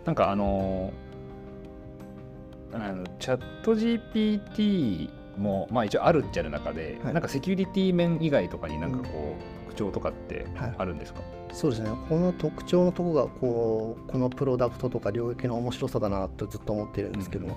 [0.06, 0.94] なんかあの
[2.72, 7.14] あのチャット GPT も、まあ、一応あるっちゃる中で、はい。
[7.14, 10.76] なんかセキュリティ面以外とかになんかこう、特徴とかってはい。
[10.78, 17.54] あるんですか、そうですね、この特徴のとこがこうこのプロダクトとか領域の面白さだなとずっと思っているんですけど、うん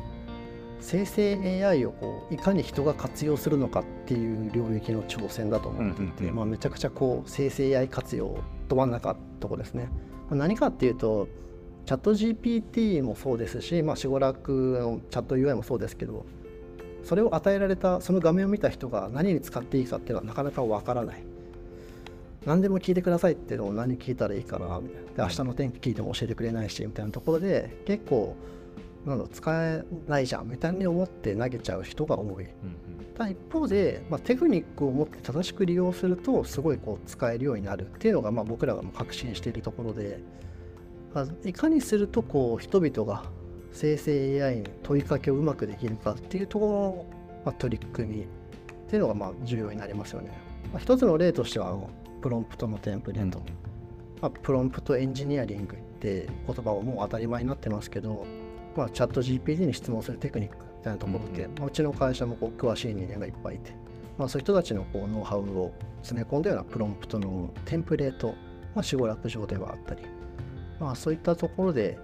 [0.82, 9.88] 生成 AI をこういかに人が活用するのかっていう領域の挑戦だと思っていて、まあ、めちゃくちゃこう生成 AI 活用ど真ん中とこですね。
[10.28, 11.28] まあ何かっていうと
[11.86, 16.26] チャット GPT もそうですし、まあ、しごらくのチャット UI もそうですけど
[17.04, 21.24] それを与えられたその画面を見た人が何に使っていいかっていうのはなかなかわからない。
[22.44, 28.34] 何でも聞いてくださいっていうのを何聞いたらいいかなみたいなで明日の天気聞いても教えてくれないしみたいなところで結構
[29.04, 32.46] なんだ使えないじゃんみたいに思って投げちゃう人が多い。
[33.14, 40.18] ただ一方で、まあ、テクニックを持って正しく利用するとすごいこう使えるようになるっていうのが、まあ、僕らが確信しているところで、
[41.12, 43.24] まあいかにするとこう人々が
[43.72, 47.06] 生成 AI に問いかけをうまくできるかっていうところの、
[47.46, 48.26] まあ、取り組みっ
[48.88, 50.30] ていうのがまあ重要になりますよね。
[50.72, 51.76] まあ、一つの例としては
[52.20, 53.42] プロンプトのテンプレート、
[54.20, 58.24] まあ、プロンプトエンジニアリングって言葉はもう当たり前になってますけど、
[58.76, 63.72] まあ、チャット GPT に質問するテクニックみたいなところで、うんまあ、うちの会社もこう詳しい人間がいっぱいいて、
[64.18, 68.34] まあ、そういう人たちのこうノウハウを詰め込んだようなプロンプトのテンプレート、
[68.74, 70.02] まあ、死語楽上ではあったり、
[70.80, 71.98] まあ、そういったところで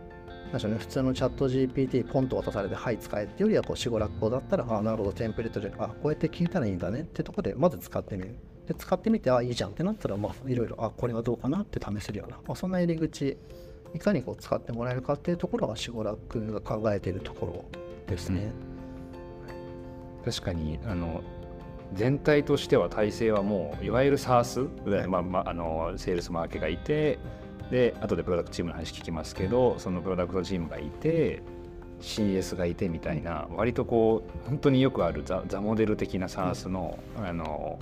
[0.48, 8.36] なんでしょうね、普通のチャット GPT ポンと渡されて、はい、使えっていうよりは、こう、死語落語だったら、あなるほど、テンプレートで、あこうやって聞いたらいいんだねってところで、まず使ってみる。
[8.68, 13.38] で使ってみてあいいじゃんってなったらまあいろいろあこれはどうかなって試せるような、まあ、そんな入り口
[13.94, 17.64] いかにこう使ってもらえるかっていうところがシゴラクが考えているところ
[18.06, 18.52] ですね。
[20.24, 21.22] 確かにあの
[21.94, 27.18] 全体としては体制はもういわゆる SARS、まあまあ、あのセールスマーケがいて
[27.70, 31.42] で後でプロダクトチームの話聞きますけどそのプロダクトチームがいて
[32.00, 37.78] CS がいてみたいな割とこう本当によくあるザザモデル的な SARS の,、あの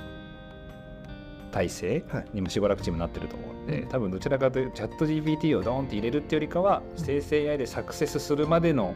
[1.50, 3.52] 体制にもしばらくチームになってると思う。
[3.52, 8.94] んで、多分どちらかというとチャット GPT をドーンって入れるっていうよりかは生成 AI でサクセスするまでの、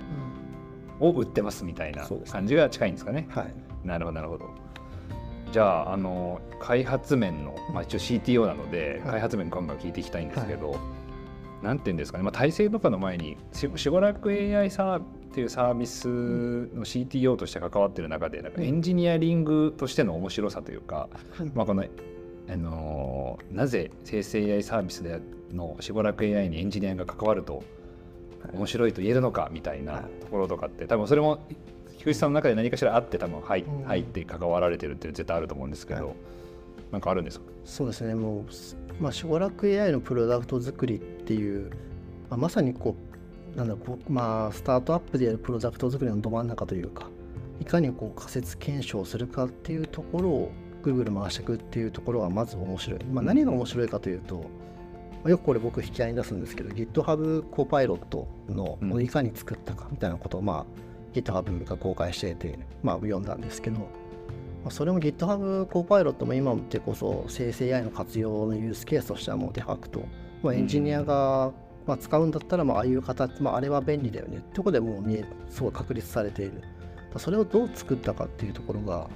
[1.01, 3.27] を売ってますみたいな感じが近いんですかね。
[3.31, 3.55] はい、
[3.87, 4.51] なるほどなるほど。
[5.51, 10.81] じゃああの開発面の、まあ、一応 CTO なので、開発面ガンガン聞いていきたいんですけど、はい、
[11.65, 15.03] なんていうんですかね、まあ、体制とかの前にしばらく AI サーっ
[15.33, 21.09] ていうサービスの CTO として関わってる中でなんかエンジニアリングとしての面白さというか、
[21.55, 21.85] まあ、この
[22.49, 25.21] あのなぜ生成 AI サービスで
[25.53, 27.63] のしばらく AI にエンジニアが関わると
[28.53, 31.41] 面白いと言えるのかみたいなところとかって多分それも
[31.99, 36.15] 菊池さんの中で何かしらあって多分入入って関わられてるっていう絶対あると思うんですけど、はい、
[36.93, 37.47] なんかあるんですか？
[37.65, 38.15] そうですね。
[38.15, 41.71] もう、まあ、しばらく AI のプロダクト作りっていう、
[42.31, 42.97] まあ、まさにこ
[43.55, 47.09] うなんだろうまあスタートアップでやるプロダクト作りのど真ん中というか
[47.61, 53.05] いかにこう仮説検証するかっていうところをぐるぐる回していくっていうところはまず面白い。
[53.05, 54.43] まあ、何が面白いかというと、ま
[55.27, 63.87] あ、よくこれ僕引き合いに出すんですけど GitHub コパイロットのいかに作ったかみたいなことを、まあ GitHub が公開していて、まあ、読んだんですけど、ま
[64.67, 70.05] あ、それも GitHub コパイロットも今でこそ生成 AI の活用のユースケースとしてはもうデファクト、
[70.43, 71.53] まあ、エンジニアが、
[71.87, 76.63] まあ、使うんだったらまあああいう形、まあ、あれは便利だよねってことでもう見えすごい確立されている。
[77.17, 79.09] それをどう作ったかっていうところが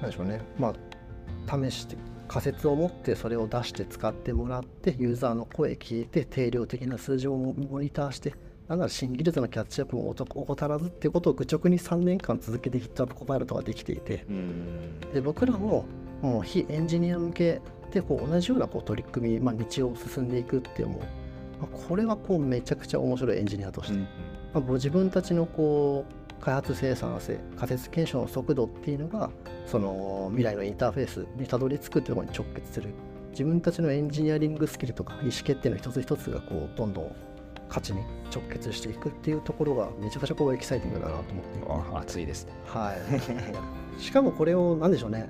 [0.00, 0.40] 何でしょうね。
[0.58, 0.74] ま
[1.48, 1.96] あ試して
[2.28, 8.34] 仮説を持ってそれを出して使ってもらってユーザーの声聞いて定量的な数字をモニターして
[8.68, 14.26] なんなら新技術のキャッチアップも怠らずっていうことを愚直に3年間続けて GitHub コパイロットができていて
[15.14, 15.84] で僕らも
[16.20, 17.60] もう非エンジニア向け
[17.92, 21.00] でこう同じようなこう取り組み、まあ、道を進んでいくっていうも
[21.60, 24.02] まあ、これはこうめちゃくちゃ面白いエンジニアとして、うん、
[24.52, 29.30] まあ、自分たちのこう開発生産性仮説検証の速度っていうのが
[29.66, 32.90] その未来のインターフェースにたどり着くっていうところに直結する
[33.30, 37.16] 自分たちのエンジニアリングスキルとか意思決定の一つ一つがこうどんどん
[37.68, 38.00] 価値に
[38.32, 41.94] 直結していくっていうところがめちゃくちゃこうエキサイティングだなと思って。
[41.94, 42.46] あ熱いです。
[42.46, 42.94] ねは
[43.98, 44.00] い。
[44.00, 45.28] しかもこれを何でしょうね。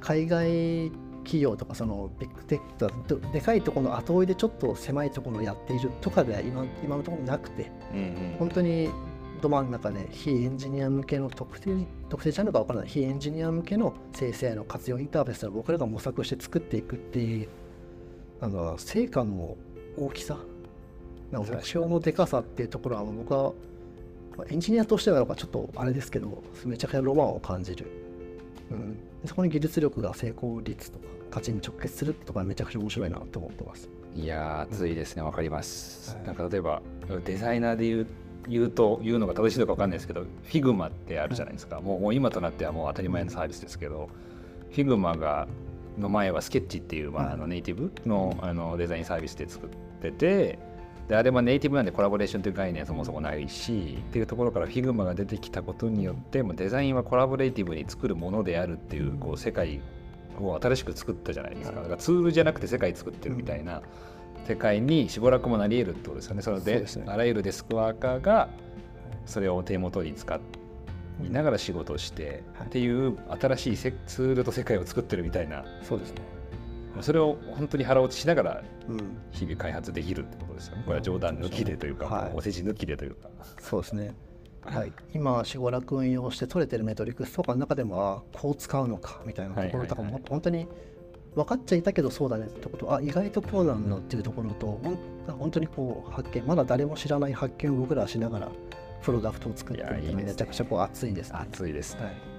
[0.00, 0.92] 海外
[1.24, 8.90] 企業とかそのビッグテックでかいところの後追いでちょっと狭いところをやっているとかでは今今のところなくて、うんうん、本当に
[9.42, 12.88] ど真ん中で非エンジニア向けの特定特定ジャンルが分からない。
[12.88, 17.48] 非エンジニア向けの生成の活用インターフェースを僕らが模索して作っていくっていう
[18.40, 19.56] あの成果の
[19.98, 20.38] 大きさ。
[21.32, 23.52] 目標のでかさっていうところは僕は
[24.50, 27.86] エンジニアとしてはなんかちょっとあれですけどめちゃくちゃロマンを感じる、
[28.70, 33.88] うん、そこに技術力が成功率とか価値に直結するとかめちゃくちゃ面白いなと思ってます。
[34.14, 35.22] いや熱いですね。
[35.22, 36.82] わかります、はい、なんか例えば
[37.24, 38.06] デザイナーで言う
[38.48, 44.08] 言うと言うのが正しいのか分かんないですけど Figma ってあるじゃないですか、もうもう今となってはもう当たり前のサービスですけど
[44.72, 45.46] Figma が
[45.98, 50.58] の前はスケッチっていう、まあ、あのネイティブのあのデザインサービスで作ってて
[51.08, 59.80] であれもネイティブなんでコラボレーションという概念はそもそもないしっていうところから Figma が出てきたことによってもデザインはコラボレーティブに作るものであるっていうこう世界
[60.40, 61.76] を新しく作ったじゃないですか。
[61.76, 63.82] だからツールじゃなくて世界作ってるみたいな
[64.46, 66.42] 世界にしばらくもなり得るってことですよね。
[66.42, 68.48] そので、ね、あらゆるデスクワーカーが
[69.26, 70.40] それを手元に使
[71.24, 75.64] いながら仕事をして、っていう新しいツールと世界を作ってるみたいな。
[75.82, 76.22] そうですね。
[77.00, 78.62] それを本当に腹落ちしながら
[79.30, 83.30] 日々開発できるってことですよね、これは冗談抜きでというか、はい、お世辞抜きでというか。
[83.58, 84.14] そうですね。
[84.64, 90.68] はい、今、しごらく運用して取れてるメトリックスとかの中でもこう使うのかみたいなところとかも本当に
[91.34, 92.94] 分かっちゃいたけどそうだねってこと。
[92.94, 94.80] あ意外とこうなんだっていうところと
[95.26, 96.46] 本当にこう発見。
[96.46, 98.48] まだ誰も知らない発見を僕らはしながら
[99.02, 102.32] プロダクトを作ってみてめちゃくちゃこう熱いです、ね、熱いです、ね、はい。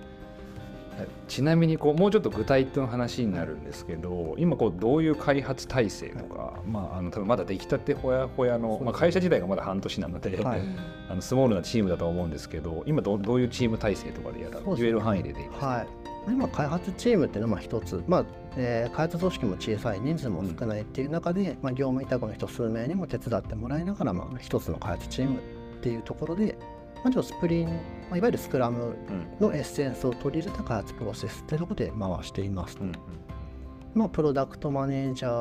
[1.27, 10.61] ちなみにこうもうちょっと具体的な話になるんですけど今こうどういう開発体制とか、はい、まあ、あの多分まだ出来たてほやほやの、まあ、会社自体がまだ半年なので、はい、
[11.09, 15.87] あのスモールなチームだと思うんですけど今どどういうチーム体制とかでやら言える範囲ででいいですか、はい、
[16.27, 18.25] 今開発チームっていうのは一つ、まあ
[18.57, 25.41] えー、開発組織も小さい人数も少ないっていう中で、うん、まあ、業務委託の人数名にも手伝ってもらいながら、まあ、一つの開発チームっ
[25.81, 26.57] ていうところで
[27.03, 27.73] まあ、スプリン、ま
[28.13, 28.95] あ、いわゆるスクラム
[29.39, 32.77] のエッセンスを取り入れた開発プロセスというところで回しています。
[32.79, 32.93] うん、
[33.93, 35.31] まあ、プロダクトマネージャー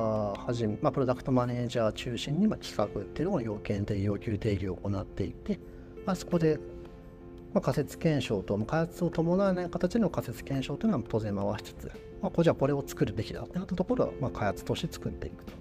[0.45, 5.61] はじめ、まあ、プロダクトマネージャー中心にまあ企画っていうのを要件定義要求定義を行っていて、
[6.05, 6.59] まあ、そこで
[7.55, 11.91] まあ、仮説検証と、開発を伴わない形での仮説検証というのは当然回しつつ、
[12.23, 15.53] まあ、これじゃあこれを作るべきだってなったところは、まあ、開発として作っていくと。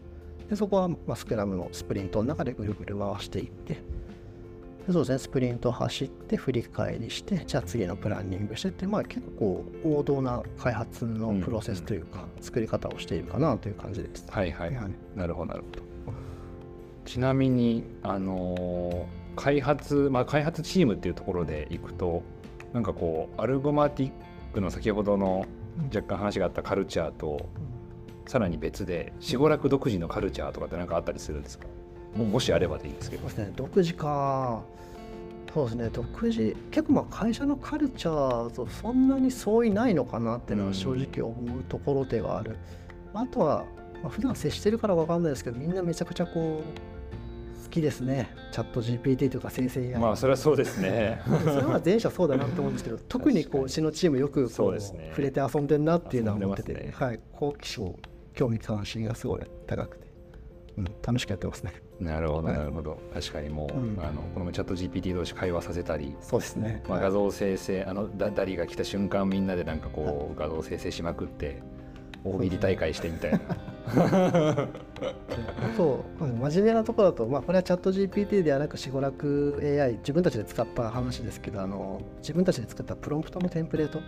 [0.50, 14.26] でそこは、まあ、スクラムのスプリントの中でぐるぐる回していって、でそうですね、スプリント走って振り返りして、じゃあ次のプランニングしてって、まあ、結構王道な開発のプロセスというか、作り方をしているかなという感じです。
[14.30, 15.82] はいはい、はい、なるほどなるほど。
[17.06, 22.24] ちなみに、あのー開発、まあ、開発チームっていうところでいくと
[22.74, 24.12] なんかこうアルゴマティッ
[24.54, 25.46] クの先ほどの
[25.94, 27.50] 若干話があったカルチャーと、
[28.28, 31.68] さらに別で死後楽独自のカルチャーとかって何かあったりするんですか？
[32.16, 33.28] ももしあればでいいですけど。
[33.30, 34.62] そうですね、独自か。
[35.54, 35.90] そうですね。
[35.92, 36.56] 独自。
[36.72, 42.56] 結構まあ会社のカルチャーとそんなに相違ないのかなっていうのは正直思うところではある、
[43.14, 43.66] うん、あとは、
[44.02, 46.64] まあ、普段接してるから分かんないですけどみんなめちゃくちゃこう
[47.72, 48.36] きですね。
[48.52, 51.22] チャット GPT とか生成 AI まあそれはそうですね。
[51.44, 57.96] それは全社そうだなと思うんですけど 特にこううちのチームよくこう、ね、触れて遊んでんなっていうのは思ってて、ね、はい、好奇心
[58.34, 60.08] 興味関心がすごい高くて、
[60.78, 61.74] うん、楽しくやってますね。
[62.00, 63.00] なるほど、なるほど。
[63.14, 71.62] 確かにもう、うん、あのこのチャット GPT 同士会話させたりそうですね、まあ、画像生成、あのダダリが来た瞬間みんなでなんかこう、画像生成しまくって
[72.24, 73.40] 大喜利大会してみたいな。
[75.76, 84.00] そう真面目なところだと、まあ、これはチャット GPT ではなく、シゴラク AI、自分たちで使った話ですけど、あの自分たちで作ったプロンプトのテンプレート、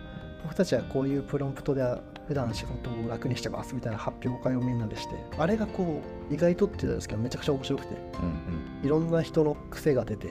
[0.44, 1.82] 僕たちはこういうプロンプトで
[2.28, 6.00] 普段仕事を楽にしてますみたいな発表会をみんなでして、あれがこ
[6.30, 8.28] う、意外とって言うんですけど、めちゃくちゃ面白くて、うん
[8.80, 10.28] うん、いろんな人の癖が出て、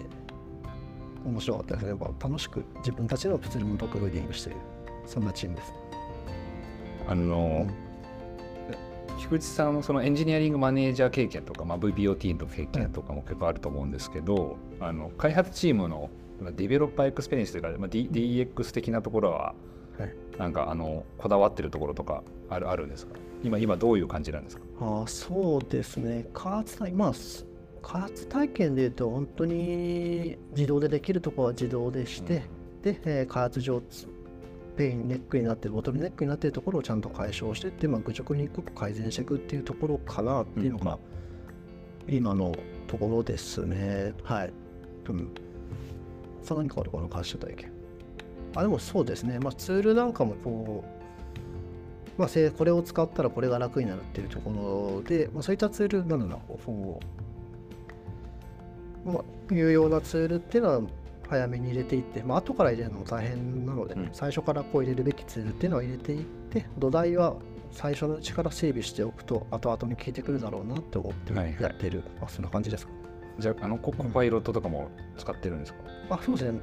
[1.25, 1.99] 面白かったですね。
[2.19, 4.59] 楽しく自分たちの物理も dogfooding している、
[5.05, 5.73] そんなチームです。
[7.07, 16.09] あの、うん、菊池さんのそのエンジニアリングマネージャー経験とか、まあ、VBOT の経験とかも結構あると思うんですけど、あの開発チームの
[16.55, 19.53] developer experience というか、まあ、D DX 的なところは、
[19.97, 23.15] はい、なんかあのこだわってるところとかあるあるんですか？
[23.43, 24.63] 今今どういう感じなんですか？
[24.81, 26.25] あそうですね。
[26.33, 27.13] 開発体まあ
[27.81, 32.43] 開発体験でいうと本当に自動でできるところは自動でして、
[32.77, 33.81] うん、で、えー、開発上
[34.75, 40.97] ペインネックになってるボトルネックになってるところをちゃんと解消してって、まあ、愚直に一個改善していくっていうところかなっていうのが、
[42.07, 42.55] 今の
[42.87, 44.13] ところですね。
[44.23, 44.53] はい。
[45.09, 45.29] うん。
[46.41, 47.71] さらに変わるかな、開発体験。
[48.55, 49.39] あ、でもそうですね。
[49.39, 50.83] まあ、ツールなんかもこ
[52.17, 56.41] う、まあ、これを使ったらこれが楽になるっていうところで、まあ、そういったツールなんだろ
[59.05, 60.81] う、まあ、有用なツールっていうのは、
[61.33, 67.35] 早めに入れていって、まあ後から入れるのも大変なので、うん、最初からこう入れるべきツールっていうのを入れていって土台は
[67.71, 72.93] 最初のうちから整備しておくと後々に効いてくるだろうなって思ってやってる、はいはい、あそんな感じですか。
[73.39, 75.79] じゃああのコパイロットとかも使ってるんですか、
[76.11, 76.59] あそうですね。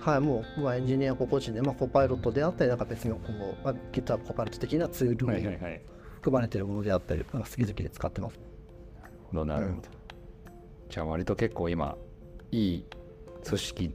[0.00, 5.42] はい、もう、まあ、エンジニア個々人で、まあ、コパイロットであったり、なんか別のこう、まあ、GitHub コパイロット的なツールに
[6.14, 8.38] 含まれているものであったり、好き好きで使ってます。
[9.32, 9.88] なるほど。
[10.88, 11.96] じゃあ、割と結構今、
[12.52, 12.84] いい
[13.46, 13.94] 組織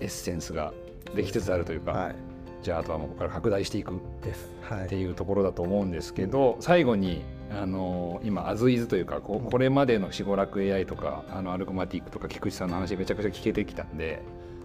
[0.00, 0.72] エッセンスが
[1.14, 2.16] できつつあるというか、はい、
[2.62, 14.22] じゃああとはもうここから拡大していくっていうところだと思うんですけど、はい、最後にあの今アズイズというかここれまでのしごらく AI とかあのアルゴマティックとか菊池さんの話めちゃくちゃ聞けてきたんで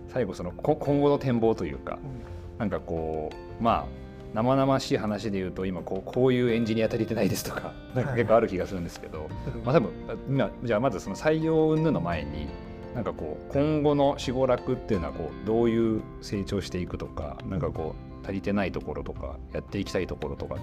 [0.09, 4.03] 最後その今後の展望というか、うん、なんかこうまあ
[4.33, 9.29] 生々しい話で言うと今こうこういうエンジニア足りてないですとかなんか結構ある気がするんですけど、はい、
[9.63, 9.91] まあ多分
[10.27, 12.47] 今じゃあまずその採用云々の前に
[12.95, 20.57] なんかこう今後の死後楽っていうのはこうどういう成長していくとかなんかこう足りてないところとかやっていきたいところとか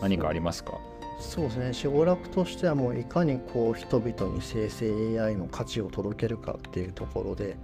[0.00, 0.72] 何かありますか？
[1.18, 1.72] そうですね。
[1.72, 7.56] 死後楽としてはもういかにこう人々に生成 AI の価値を届けるかっていうところで、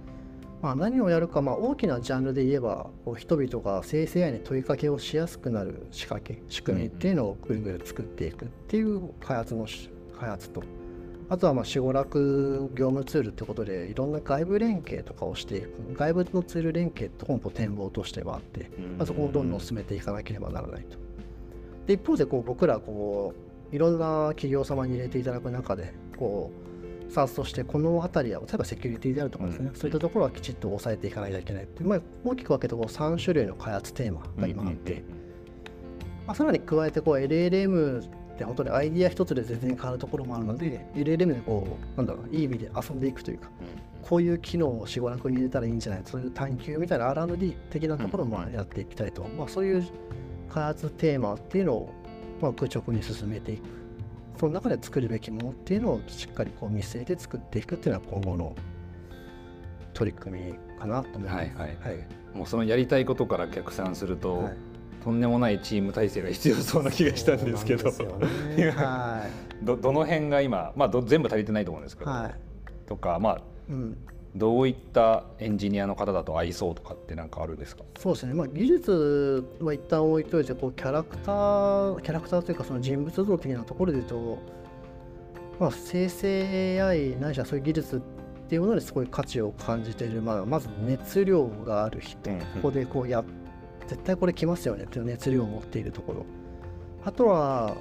[0.61, 9.67] まあ、何をやるか、まあ、大きなジャンルで言えばこう人々が生成 AI に問いかけをしやすくなる仕掛け仕組みっていうのをぐるぐる作っていくっていう開発の
[10.17, 10.63] 開発と
[11.29, 20.97] あとはまあ、しごらく業務ツールってことで、いろんな外部連携とかをしていく、外部のツール連携って本舗展望としてはあって、まあ、そこをどんどん進めていかなければならないと。
[21.85, 23.35] で、一方でこう僕らこ
[23.71, 26.69] う、いろんな企業様に入れていただく中で、こう、
[27.11, 35.03] サースとしてこの辺りは、例えばセキュリティであるとかですね、うん、そういったところはきちっと抑えていかないといけないっていう、まあ、大きく分けてこう3種類の開発テーマが今あって、
[36.25, 46.01] まあ、さらに加えてこう LLM って本当にアイディア一つで全然変わるところもあるので LLM でこうなんだろういい意味で遊んでいくというか、うん、こういう機能を4、5楽に入れたらいいんじゃない？
[46.05, 49.85] そういう探求みたいな R&D 的なところもやっていきたいと、うん、まあ、そういう
[50.49, 51.93] 開発テーマっていうのを、
[52.41, 53.63] まあ、愚直に進めていく。
[54.39, 58.55] その中で作るべきものっていうのをしっかりこう見据えて作っていくっていうのは今後の
[59.93, 61.35] 取り組みかなと思います。
[61.35, 61.49] はい。
[61.57, 61.77] はい。
[62.33, 64.57] もうそのやりたいことから逆算すると、はい
[65.03, 67.91] とんでもないチーム体制が必要そうな気がしたんですけど。
[67.91, 68.69] ね。
[68.71, 69.25] は
[69.63, 72.35] どどの辺が今、まあ、ど全部足りてないと思うんですけど、いはい。
[72.87, 73.97] とか、まあ、うん、
[74.35, 77.83] どういったエンジニアの方だと合いそうとかって何かあるんですか？
[77.99, 84.37] そうですね、まあ、技術は一旦置いといてこうキャラクターキャラクターというかその人物像的なところで言うと、
[85.59, 87.99] まあ、生成 AI ないしはそういう技術っ
[88.49, 93.23] ていうものにすごい価値を感じている、まあ、まず熱量がある人、うんここでこうや
[93.89, 96.25] 絶対これ来ますよねっていう熱量を持っているところ。
[97.03, 97.75] あとは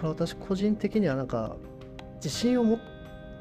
[0.00, 1.56] これ私個人的にはなんか
[2.16, 2.80] 自信を持っ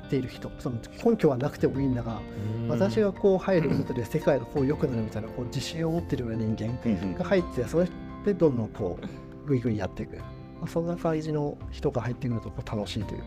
[0.07, 2.21] ている人その根拠はなくてもいいんだが
[2.69, 7.15] 私がこう入ることで世界がこう良くなるみたいなこう自信を持っているような人間うんうん。
[7.15, 7.87] が入ってそれ
[8.25, 10.23] でどんどんこうグイグイやっていく、ま
[10.63, 13.25] あ、そんな感じの人が入ってくるとこう楽しいというか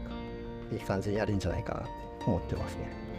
[0.73, 3.11] いい感じにやるんじゃないかなと思ってますね。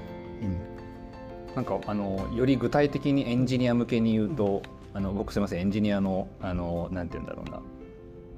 [1.55, 4.61] なんかあのより具体的にエンジニア向けに言うと、
[4.93, 7.61] あの僕すみませんエンジニアのあのなんて言うんだろうな。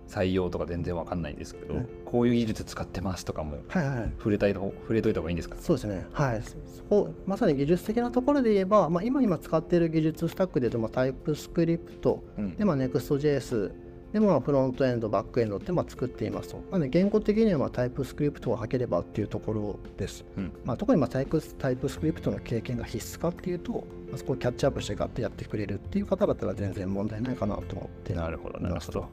[0.09, 3.99] 採用とか全然わかんないんですけど、はいこういう技術使ってますとかもはいはい。
[4.01, 5.55] はい触れたいと触れといた方がいいんですか？
[5.59, 12.55] そうですね、はい、そそこまさに技術的なところで言えば、まあ、今今使っている技術スタックで言うと、まあ、タイプスクリプトうん。
[12.55, 13.71] で、まあ、Next.js
[14.11, 16.57] で、まあ、フロントエンド、バックエンドってまあ作っていますと。
[16.69, 20.23] なので、言語的にはまあタイプスクリプトを履ければっていうところです。
[20.37, 20.51] うん。
[20.63, 23.79] まあ、特にまあタイプタイプスクリプトの経験が必須かっていうと、ま
[24.15, 29.09] あ、そこをキャッチアップしてガッとやってくれるっていう方だったら全然問題ないかなと思ってなるほどなるほど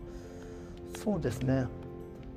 [1.03, 1.67] そうですね。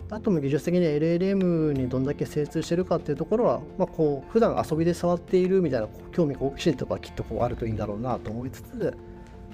[0.09, 8.95] あとも技術的に LLM にどんだけ精通してるかっていうところは、まあ、こう普段遊びで触っているみたいな興味好奇心とかきっとこうあるといいんだろうなと思いつつ、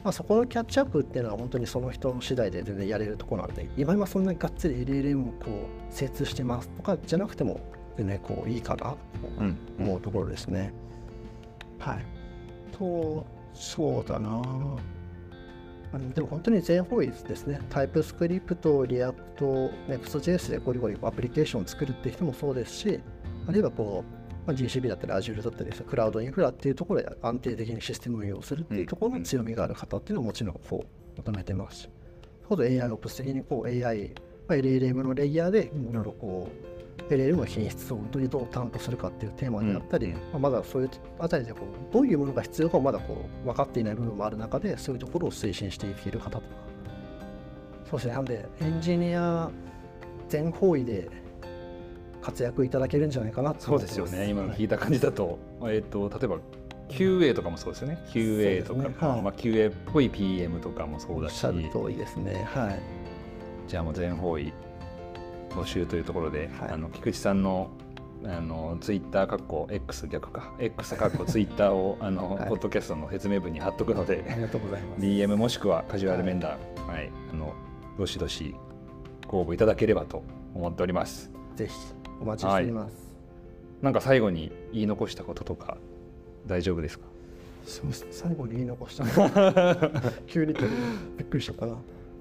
[0.03, 7.62] まあ、そこのキャッチアップっていうのは本当にその人次第で全然やれるところなので今今そんなにがっつり LLM をこう精通してますとかじゃなくても
[7.97, 8.97] 全然こういいかなと
[9.39, 10.74] うん思うところですね。
[11.80, 12.18] はい。
[12.80, 14.42] と、そうだな。
[15.92, 17.60] あのでも本当に全方位ですね。
[17.70, 19.45] TypeScript、React、
[19.88, 23.00] Next.js でゴリゴリアプリケーションを作るって人もそうですし、
[23.48, 31.90] あるいはこう、まあ、GCP だったり Azure だったりクラウドインフラっていうところで安定的にシステム運用するっていうところの強みがある方っていうのももちろんこう求めてますし、
[32.48, 34.14] ほど AI オプス的にこう AI、
[34.48, 36.79] まあ、LLM のレイヤーでいろいろこう
[37.10, 40.14] LLM の品質を本当にどう担当するかっていうテーマであったり、うん。
[40.14, 46.45] まあ、まだそういうあたりでこうどういうものが必要かをまだこう分かっていない部分もある中でそういうところを推進していける方とか。
[47.89, 48.14] そうですね。
[48.14, 49.49] なのでエンジニア
[50.28, 51.10] 全方位で
[52.22, 54.30] 活躍いただけるんじゃないかなとそうですよね。
[54.30, 56.38] 今の聞いた感じだと,、えっと例えば
[56.89, 58.03] QA とかもそうですよね。
[58.10, 58.95] QA とか、ね。
[58.99, 59.22] はい。
[59.22, 62.47] まあ、QA っぽい PM とかもそうおっだししゃる通りですね。
[62.51, 62.80] はい。
[63.68, 64.51] じゃあもう全方位
[65.50, 66.72] 募集というところで、はい。
[66.72, 67.70] あの菊池さんの
[68.26, 70.52] あのツイッターかっこ X 逆か。
[70.60, 75.02] X かっこツイッターを あの、はいポッドキャストの説明文に貼っとくのでありがとうございます。
[75.02, 77.10] DM もしくはカジュアル面談、はい。
[77.34, 77.54] あの
[77.97, 78.56] どしどし
[79.28, 80.24] ご応募いただければと
[80.54, 81.32] 思っております。
[81.56, 81.74] ぜひ
[82.22, 83.14] お待ちしています、
[83.82, 85.78] なんか最後に言い残したこととか
[86.45, 87.06] 大丈夫ですか？
[88.12, 89.06] 最後に言い残した。
[90.28, 90.54] 急に
[91.18, 91.76] びっくりしたかな。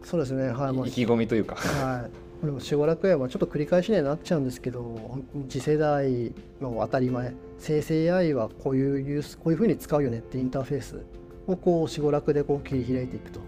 [0.04, 0.48] そうですね。
[0.50, 0.72] はい。
[0.72, 1.56] もう意気込みというか。
[1.56, 5.18] はいでも、しばらくはちょっと繰り返しにはなっちゃうんですけど、
[5.48, 11.02] 次世代の当たり前、生成 AI はこういうユース、こういうふうに使うよねってインターフェース
[11.48, 13.40] をこう、しごらくでこう切り開いていくと。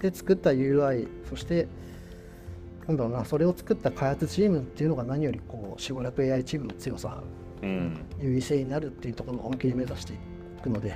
[0.00, 1.68] で、作った UI、そして、
[2.86, 7.22] なんだろうな、それを作った開発チームっていうのが何よりこう、しごらく AI チームの強さ、
[7.62, 10.16] 優位性になるっていうところを本気で目指してい
[10.62, 10.94] くので、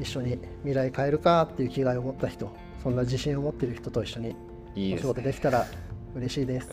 [0.00, 2.50] 一緒に未来変えるかっていう気概を持った人、
[2.82, 4.34] そんな自信を持っている人と一緒に
[4.74, 5.22] いいですね。
[5.22, 5.66] できたら
[6.14, 6.68] 嬉しいです。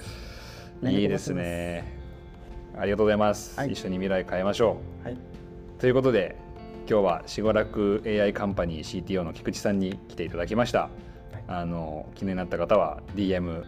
[0.84, 1.98] いいですね。
[2.78, 3.72] ありがとうございます、はい。
[3.72, 5.08] 一緒に未来変えましょう。
[5.08, 5.18] はい。
[5.80, 6.38] ということで
[6.90, 10.90] 今日はしごらく AI カンパニー CTO の菊池さんに来ていただきました、
[11.48, 13.64] あの気になった方は DM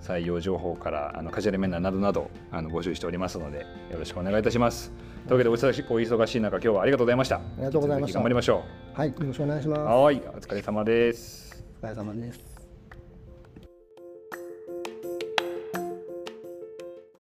[0.00, 3.60] 採用情報からあのカジュアル面談などなどあの募集しておりますので
[3.90, 4.92] よろしくお願いいたします。
[5.26, 7.36] というわけでお忙しいお忙しい中今日はありがとうございました。
[7.36, 8.18] ありがとうございました。
[8.18, 8.64] 頑張りましょ
[8.94, 9.80] はい、よろしくお願いします。
[9.80, 11.64] うはいお疲れ様です。
[11.82, 12.51] お疲れ様です。